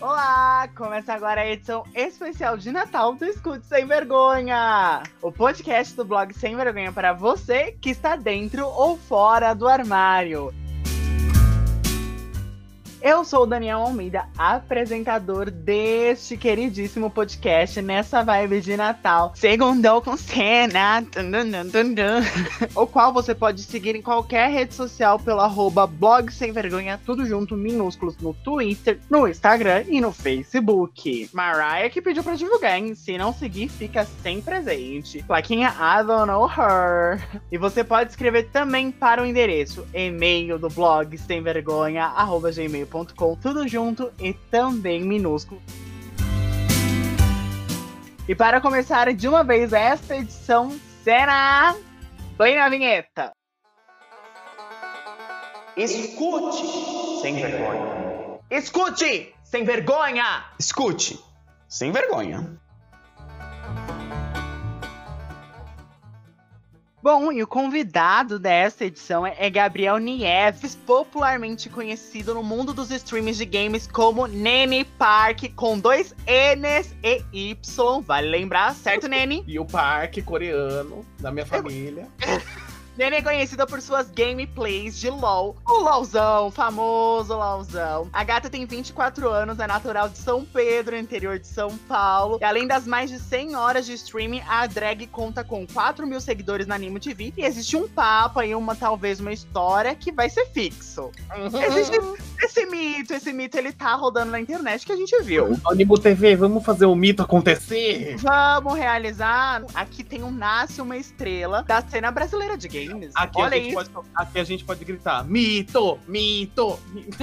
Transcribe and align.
Olá! 0.00 0.68
Começa 0.76 1.12
agora 1.12 1.40
a 1.40 1.46
edição 1.48 1.82
especial 1.92 2.56
de 2.56 2.70
Natal 2.70 3.14
do 3.14 3.24
Escute 3.24 3.66
Sem 3.66 3.84
Vergonha! 3.84 5.02
O 5.20 5.32
podcast 5.32 5.96
do 5.96 6.04
blog 6.04 6.32
Sem 6.32 6.54
Vergonha 6.54 6.92
para 6.92 7.12
você 7.12 7.76
que 7.80 7.90
está 7.90 8.14
dentro 8.14 8.64
ou 8.64 8.96
fora 8.96 9.54
do 9.54 9.66
armário. 9.66 10.54
Eu 13.00 13.24
sou 13.24 13.44
o 13.44 13.46
Daniel 13.46 13.78
Almeida, 13.78 14.24
apresentador 14.36 15.52
deste 15.52 16.36
queridíssimo 16.36 17.08
podcast 17.08 17.80
nessa 17.80 18.24
vibe 18.24 18.60
de 18.60 18.76
Natal. 18.76 19.32
Segundou 19.36 20.02
com 20.02 20.16
cena, 20.16 21.04
o 22.74 22.86
qual 22.88 23.12
você 23.12 23.36
pode 23.36 23.62
seguir 23.62 23.94
em 23.94 24.02
qualquer 24.02 24.50
rede 24.50 24.74
social 24.74 25.16
pelo 25.16 25.40
arroba 25.40 25.86
blog 25.86 26.32
sem 26.32 26.50
vergonha, 26.50 27.00
tudo 27.06 27.24
junto, 27.24 27.56
minúsculos, 27.56 28.16
no 28.18 28.34
Twitter, 28.34 28.98
no 29.08 29.28
Instagram 29.28 29.84
e 29.86 30.00
no 30.00 30.12
Facebook. 30.12 31.30
Mariah 31.32 31.90
que 31.90 32.02
pediu 32.02 32.24
pra 32.24 32.34
divulgar, 32.34 32.78
hein? 32.78 32.96
Se 32.96 33.16
não 33.16 33.32
seguir, 33.32 33.68
fica 33.68 34.04
sem 34.22 34.40
presente. 34.40 35.22
Plaquinha 35.22 35.68
I 35.68 36.04
don't 36.04 36.26
know 36.26 36.48
her. 36.48 37.22
E 37.52 37.56
você 37.56 37.84
pode 37.84 38.10
escrever 38.10 38.48
também 38.50 38.90
para 38.90 39.22
o 39.22 39.26
endereço 39.26 39.86
e-mail 39.94 40.58
do 40.58 40.68
blog 40.68 41.16
sem 41.16 41.40
vergonha, 41.40 42.06
arroba 42.06 42.50
gmail 42.50 42.87
gmail.com, 42.88 43.36
tudo 43.36 43.68
junto 43.68 44.12
e 44.18 44.32
também 44.32 45.04
minúsculo. 45.04 45.62
E 48.26 48.34
para 48.34 48.60
começar 48.60 49.12
de 49.14 49.28
uma 49.28 49.44
vez 49.44 49.72
esta 49.72 50.16
edição, 50.16 50.78
cena, 51.02 51.76
põe 52.36 52.56
na 52.56 52.68
vinheta. 52.68 53.32
Escute, 55.76 57.20
sem 57.22 57.36
vergonha. 57.36 58.40
Escute, 58.50 59.34
sem 59.44 59.64
vergonha. 59.64 60.44
Escute, 60.58 61.18
sem 61.68 61.92
vergonha. 61.92 62.58
Bom, 67.00 67.30
e 67.30 67.40
o 67.42 67.46
convidado 67.46 68.40
dessa 68.40 68.84
edição 68.84 69.24
é 69.24 69.48
Gabriel 69.48 69.98
Nieves, 69.98 70.74
popularmente 70.74 71.68
conhecido 71.68 72.34
no 72.34 72.42
mundo 72.42 72.74
dos 72.74 72.90
streams 72.90 73.36
de 73.36 73.44
games 73.44 73.86
como 73.86 74.26
Nene 74.26 74.84
Park, 74.84 75.54
com 75.54 75.78
dois 75.78 76.12
N's 76.26 76.92
e 77.04 77.22
Y. 77.32 78.00
Vale 78.02 78.28
lembrar, 78.28 78.74
certo, 78.74 79.06
Nene? 79.08 79.44
E 79.46 79.60
o 79.60 79.64
Park 79.64 80.20
coreano 80.24 81.06
da 81.20 81.30
minha 81.30 81.46
família. 81.46 82.08
Nene 82.98 83.18
é 83.18 83.22
conhecida 83.22 83.64
por 83.64 83.80
suas 83.80 84.10
gameplays 84.10 84.98
de 84.98 85.08
LOL. 85.08 85.54
O 85.64 85.84
LOLzão, 85.84 86.50
famoso 86.50 87.32
LOLzão. 87.32 88.08
A 88.12 88.24
gata 88.24 88.50
tem 88.50 88.66
24 88.66 89.30
anos, 89.30 89.60
é 89.60 89.68
natural 89.68 90.08
de 90.08 90.18
São 90.18 90.44
Pedro, 90.44 90.96
interior 90.96 91.38
de 91.38 91.46
São 91.46 91.78
Paulo. 91.78 92.38
E 92.40 92.44
além 92.44 92.66
das 92.66 92.88
mais 92.88 93.08
de 93.08 93.20
100 93.20 93.54
horas 93.54 93.86
de 93.86 93.92
streaming, 93.92 94.42
a 94.48 94.66
drag 94.66 95.06
conta 95.06 95.44
com 95.44 95.64
4 95.64 96.08
mil 96.08 96.20
seguidores 96.20 96.66
na 96.66 96.74
Animo 96.74 96.98
TV. 96.98 97.32
E 97.36 97.44
existe 97.44 97.76
um 97.76 97.86
papo 97.86 98.40
aí, 98.40 98.52
uma 98.52 98.74
talvez 98.74 99.20
uma 99.20 99.32
história 99.32 99.94
que 99.94 100.10
vai 100.10 100.28
ser 100.28 100.46
fixo. 100.46 101.12
Uhum. 101.36 101.62
Existe 101.62 102.00
esse 102.42 102.66
mito, 102.66 103.14
esse 103.14 103.32
mito 103.32 103.56
ele 103.56 103.72
tá 103.72 103.94
rodando 103.94 104.32
na 104.32 104.40
internet 104.40 104.84
que 104.84 104.90
a 104.90 104.96
gente 104.96 105.16
viu. 105.22 105.56
Animo 105.66 105.96
TV, 106.00 106.34
vamos 106.34 106.64
fazer 106.64 106.86
o 106.86 106.96
mito 106.96 107.22
acontecer? 107.22 108.16
Vamos 108.18 108.76
realizar. 108.76 109.62
Aqui 109.72 110.02
tem 110.02 110.24
um 110.24 110.32
Nasce 110.32 110.80
uma 110.80 110.96
Estrela 110.96 111.62
da 111.62 111.80
cena 111.80 112.10
brasileira 112.10 112.56
de 112.56 112.66
games. 112.88 113.12
Aqui 113.14 113.40
Olha 113.40 113.56
a 113.56 113.60
gente 113.60 113.68
isso. 113.68 113.90
Pode, 113.90 114.08
aqui 114.14 114.38
a 114.38 114.44
gente 114.44 114.64
pode 114.64 114.84
gritar: 114.84 115.24
mito, 115.24 115.98
mito. 116.06 116.78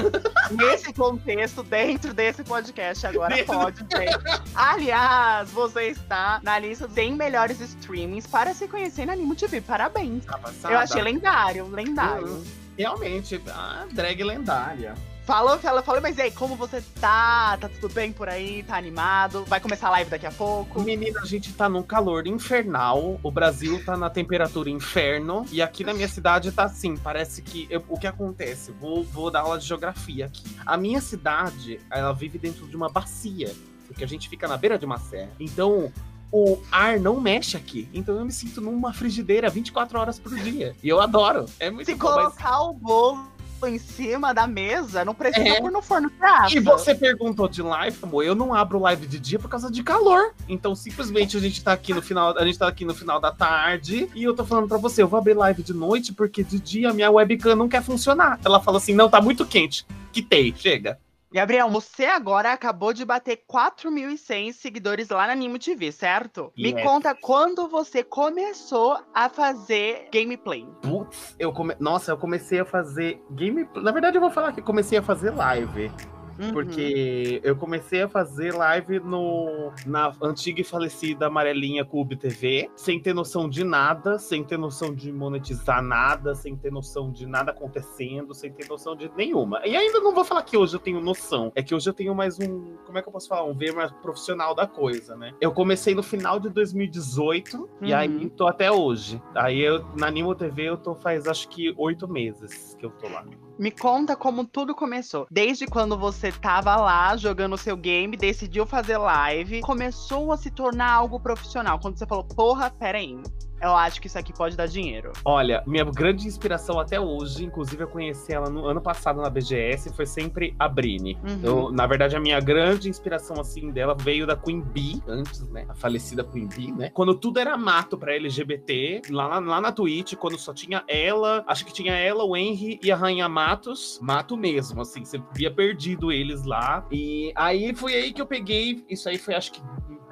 Nesse 0.52 0.94
contexto, 0.94 1.63
dentro 1.63 2.13
desse 2.13 2.44
podcast, 2.44 3.08
agora 3.08 3.35
dentro 3.35 3.53
pode 3.53 3.83
ter. 3.86 4.09
Aliás, 4.53 5.49
você 5.52 5.88
está 5.89 6.39
na 6.43 6.59
lista 6.59 6.88
dos 6.88 6.95
100 6.95 7.16
melhores 7.16 7.59
streamings 7.59 8.27
para 8.27 8.53
se 8.53 8.67
conhecer 8.67 9.05
na 9.05 9.13
Animo 9.13 9.36
TV. 9.36 9.61
Parabéns. 9.61 10.25
Tá 10.25 10.39
Eu 10.70 10.77
achei 10.77 11.02
lendário, 11.02 11.67
lendário. 11.67 12.27
Uhum. 12.27 12.43
Realmente, 12.77 13.42
a 13.48 13.86
drag 13.92 14.23
lendária. 14.23 14.95
Falou, 15.25 15.58
fala, 15.58 15.81
falou, 15.81 15.99
mas 16.02 16.19
e 16.19 16.21
aí, 16.21 16.31
como 16.31 16.55
você 16.55 16.83
tá? 17.02 17.58
Tá 17.58 17.67
tudo 17.67 17.91
bem 17.91 18.13
por 18.13 18.30
aí? 18.30 18.61
Tá 18.61 18.77
animado? 18.77 19.43
Vai 19.45 19.59
começar 19.59 19.87
a 19.87 19.91
live 19.91 20.08
daqui 20.11 20.27
a 20.27 20.31
pouco? 20.31 20.83
Menina, 20.83 21.19
a 21.19 21.25
gente 21.25 21.52
tá 21.52 21.67
num 21.67 21.81
calor 21.81 22.27
infernal. 22.27 23.19
O 23.23 23.31
Brasil 23.31 23.83
tá 23.83 23.97
na 23.97 24.08
temperatura 24.08 24.69
inferno. 24.69 25.43
E 25.52 25.63
aqui 25.63 25.83
na 25.83 25.95
minha 25.95 26.08
cidade 26.08 26.52
tá 26.52 26.65
assim, 26.65 26.95
parece 26.95 27.41
que. 27.41 27.65
Eu, 27.71 27.83
o 27.89 27.97
que 27.97 28.05
acontece? 28.05 28.71
Vou, 28.71 29.03
vou 29.03 29.31
dar 29.31 29.41
aula 29.41 29.58
de 29.58 29.65
geografia 29.65 30.27
aqui. 30.27 30.43
A 30.63 30.77
minha 30.77 31.02
cidade, 31.02 31.80
ela 31.89 32.13
vive 32.13 32.37
dentro 32.37 32.67
de 32.67 32.75
uma 32.75 32.87
bacia. 32.87 33.52
Porque 33.87 34.03
a 34.03 34.07
gente 34.07 34.30
fica 34.30 34.47
na 34.47 34.57
beira 34.57 34.77
de 34.77 34.86
uma 34.86 34.99
serra. 34.99 35.31
Então, 35.39 35.92
o 36.31 36.61
ar 36.71 36.99
não 36.99 37.19
mexe 37.19 37.57
aqui. 37.57 37.89
Então 37.92 38.15
eu 38.15 38.25
me 38.25 38.31
sinto 38.31 38.61
numa 38.61 38.93
frigideira 38.93 39.49
24 39.49 39.99
horas 39.99 40.19
por 40.19 40.36
dia. 40.36 40.75
E 40.83 40.89
eu 40.89 41.02
adoro. 41.02 41.45
É 41.59 41.71
muito 41.71 41.87
Se 41.87 41.95
bom. 41.95 42.02
colocar 42.02 42.59
mas... 42.59 42.67
o 42.67 42.73
bolo 42.73 43.35
em 43.64 43.77
cima 43.77 44.33
da 44.33 44.45
mesa, 44.48 45.05
não 45.05 45.14
precisa 45.14 45.48
é. 45.48 45.61
pôr 45.61 45.71
no 45.71 45.82
forno 45.82 46.10
prato. 46.10 46.55
E 46.55 46.60
você 46.60 46.93
perguntou 46.93 47.48
de 47.48 47.61
live, 47.61 47.98
amor, 48.02 48.23
eu 48.23 48.36
não 48.36 48.54
abro 48.54 48.80
live 48.80 49.08
de 49.08 49.20
dia 49.20 49.39
por 49.39 49.49
causa 49.49 49.71
de 49.71 49.83
calor. 49.83 50.33
Então, 50.48 50.76
simplesmente 50.76 51.38
a 51.38 51.39
gente 51.39 51.64
tá 51.64 51.73
aqui 51.73 51.93
no 51.93 52.02
final, 52.02 52.38
a 52.38 52.45
gente 52.45 52.58
tá 52.58 52.67
aqui 52.67 52.83
no 52.83 52.93
final 52.93 53.20
da 53.20 53.32
tarde 53.32 54.10
e 54.14 54.23
eu 54.23 54.36
tô 54.36 54.43
falando 54.43 54.67
para 54.67 54.77
você, 54.77 55.02
eu 55.02 55.08
vou 55.08 55.17
abrir 55.17 55.33
live 55.33 55.64
de 55.64 55.73
noite 55.73 56.14
porque 56.14 56.43
de 56.43 56.60
dia 56.60 56.93
minha 56.93 57.11
webcam 57.11 57.55
não 57.55 57.70
quer 57.70 57.82
funcionar. 57.82 58.39
Ela 58.43 58.60
fala 58.60 58.77
assim: 58.77 58.93
"Não, 58.93 59.10
tá 59.10 59.21
muito 59.21 59.45
quente". 59.45 59.86
Quitei, 60.11 60.54
chega. 60.58 60.98
Gabriel, 61.36 61.70
você 61.70 62.06
agora 62.06 62.54
acabou 62.54 62.94
de 62.94 63.04
bater 63.04 63.44
4.100 63.46 64.54
seguidores 64.54 65.10
lá 65.10 65.28
na 65.28 65.36
Nimo 65.36 65.60
TV, 65.60 65.92
certo? 65.92 66.50
Yes. 66.58 66.73
Me 66.73 66.82
conta 66.82 67.14
quando 67.14 67.68
você 67.68 68.06
começou 68.06 68.98
a 69.14 69.28
fazer 69.28 70.08
gameplay. 70.14 70.66
Putz, 70.82 71.36
eu 71.38 71.52
come... 71.52 71.76
nossa, 71.78 72.14
eu 72.14 72.18
comecei 72.18 72.62
a 72.62 72.66
fazer 72.66 73.22
gameplay. 73.32 73.84
Na 73.84 73.92
verdade, 73.92 74.16
eu 74.16 74.22
vou 74.22 74.32
falar 74.32 74.54
que 74.54 74.62
comecei 74.62 74.98
a 74.98 75.02
fazer 75.02 75.32
live. 75.32 75.92
Uhum. 76.40 76.52
Porque 76.52 77.40
eu 77.44 77.56
comecei 77.56 78.02
a 78.02 78.10
fazer 78.10 78.54
live 78.54 79.00
no, 79.00 79.72
na 79.86 80.14
antiga 80.22 80.62
e 80.62 80.64
falecida 80.64 81.28
amarelinha 81.28 81.86
Cube 81.86 82.16
TV, 82.16 82.70
sem 82.76 83.00
ter 83.00 83.14
noção 83.14 83.50
de 83.50 83.64
nada, 83.64 84.20
sem 84.20 84.44
ter 84.44 84.58
noção 84.58 84.94
de 84.94 85.12
monetizar 85.12 85.82
nada, 85.82 86.36
sem 86.36 86.56
ter 86.56 86.72
noção 86.72 87.12
de 87.12 87.26
nada 87.26 87.52
acontecendo, 87.52 88.34
sem 88.34 88.52
ter 88.52 88.68
noção 88.68 88.96
de 88.96 89.10
nenhuma. 89.16 89.62
E 89.66 89.76
ainda 89.76 90.00
não 90.00 90.14
vou 90.14 90.26
falar 90.26 90.44
que 90.44 90.58
hoje 90.58 90.76
eu 90.76 90.80
tenho 90.80 91.00
noção, 91.00 91.52
é 91.56 91.64
que 91.64 91.73
hoje 91.73 91.90
eu 91.90 91.94
tenho 91.94 92.14
mais 92.14 92.40
um, 92.40 92.76
como 92.86 92.98
é 92.98 93.02
que 93.02 93.08
eu 93.08 93.14
posso 93.14 93.28
falar, 93.28 93.44
um 93.46 93.54
ver 93.54 93.73
mais 93.73 93.92
profissional 93.92 94.54
da 94.54 94.67
coisa, 94.67 95.16
né? 95.16 95.34
Eu 95.40 95.52
comecei 95.52 95.96
no 95.96 96.04
final 96.04 96.40
de 96.40 96.50
2018 96.50 97.58
uhum. 97.58 97.67
e 97.82 97.94
aí 97.94 98.30
tô 98.30 98.48
até 98.48 98.72
hoje. 98.72 99.22
Aí 99.34 99.60
eu, 99.60 99.86
na 99.96 100.10
Nimo 100.12 100.36
TV 100.36 100.64
eu 100.64 100.78
tô 100.78 100.96
faz 100.96 101.28
acho 101.28 101.48
que 101.50 101.73
oito 101.78 102.08
meses 102.08 102.76
que 102.78 102.86
eu 102.86 102.92
tô 102.92 103.08
lá. 103.08 103.26
Me 103.58 103.71
conta 103.71 104.16
como 104.16 104.45
tudo 104.45 104.76
começou. 104.76 105.26
Desde 105.32 105.66
quando 105.66 105.98
você 105.98 106.32
tava 106.32 106.76
lá 106.76 107.16
jogando 107.16 107.54
o 107.54 107.58
seu 107.58 107.77
game, 107.77 108.17
decidiu 108.17 108.66
fazer 108.66 108.98
live, 108.98 109.61
começou 109.61 110.32
a 110.32 110.38
se 110.38 110.52
tornar 110.52 110.92
algo 110.92 111.20
profissional. 111.20 111.80
Quando 111.80 111.98
você 111.98 112.05
falou, 112.05 112.26
porra, 112.26 112.70
pera 112.70 112.98
aí 112.98 113.17
eu 113.65 113.76
acho 113.76 113.99
que 114.02 114.08
isso 114.08 114.17
aqui 114.17 114.33
pode 114.33 114.55
dar 114.55 114.67
dinheiro. 114.67 115.11
Olha, 115.23 115.64
minha 115.65 115.83
grande 115.86 116.27
inspiração 116.27 116.80
até 116.80 116.99
hoje, 116.99 117.45
inclusive 117.45 117.83
eu 117.83 117.87
conheci 117.87 118.33
ela 118.33 118.49
no 118.49 118.65
ano 118.65 118.81
passado 118.81 119.21
na 119.21 119.30
BGS, 119.30 119.93
foi 119.93 120.05
sempre 120.05 120.55
a 120.59 120.67
Brini. 120.67 121.17
Uhum. 121.23 121.39
Eu, 121.43 121.71
na 121.71 121.86
verdade, 121.86 122.15
a 122.15 122.20
minha 122.20 122.39
grande 122.39 122.89
inspiração, 122.89 123.39
assim, 123.39 123.71
dela 123.71 123.95
veio 123.98 124.27
da 124.27 124.36
Queen 124.36 124.61
Bee, 124.61 125.02
antes, 125.08 125.48
né? 125.49 125.65
A 125.70 125.75
falecida 125.75 126.23
Queen 126.23 126.48
Bee, 126.48 126.71
né? 126.71 126.89
Quando 126.93 127.15
tudo 127.15 127.39
era 127.39 127.58
mato 127.58 127.98
pra 127.98 128.13
LGBT, 128.15 129.04
lá, 129.09 129.39
lá 129.39 129.62
na 129.62 129.71
Twitch, 129.71 130.15
quando 130.15 130.38
só 130.38 130.54
tinha 130.54 130.83
ela, 130.88 131.44
acho 131.48 131.65
que 131.65 131.74
tinha 131.74 131.94
ela, 131.94 132.24
o 132.24 132.36
Henry 132.36 132.80
e 132.83 132.92
a 132.92 132.95
Rainha 132.95 133.27
Matos, 133.27 134.00
mato 134.01 134.38
mesmo, 134.38 134.81
assim, 134.81 135.04
você 135.04 135.21
via 135.33 135.51
perdido 135.51 136.12
eles 136.12 136.44
lá. 136.44 136.86
E 136.92 137.31
aí 137.36 137.74
foi 137.75 137.94
aí 137.95 138.13
que 138.13 138.22
eu 138.22 138.25
peguei, 138.25 138.84
isso 138.90 139.10
aí 139.10 139.18
foi 139.18 139.36
acho 139.36 139.51
que 139.51 139.62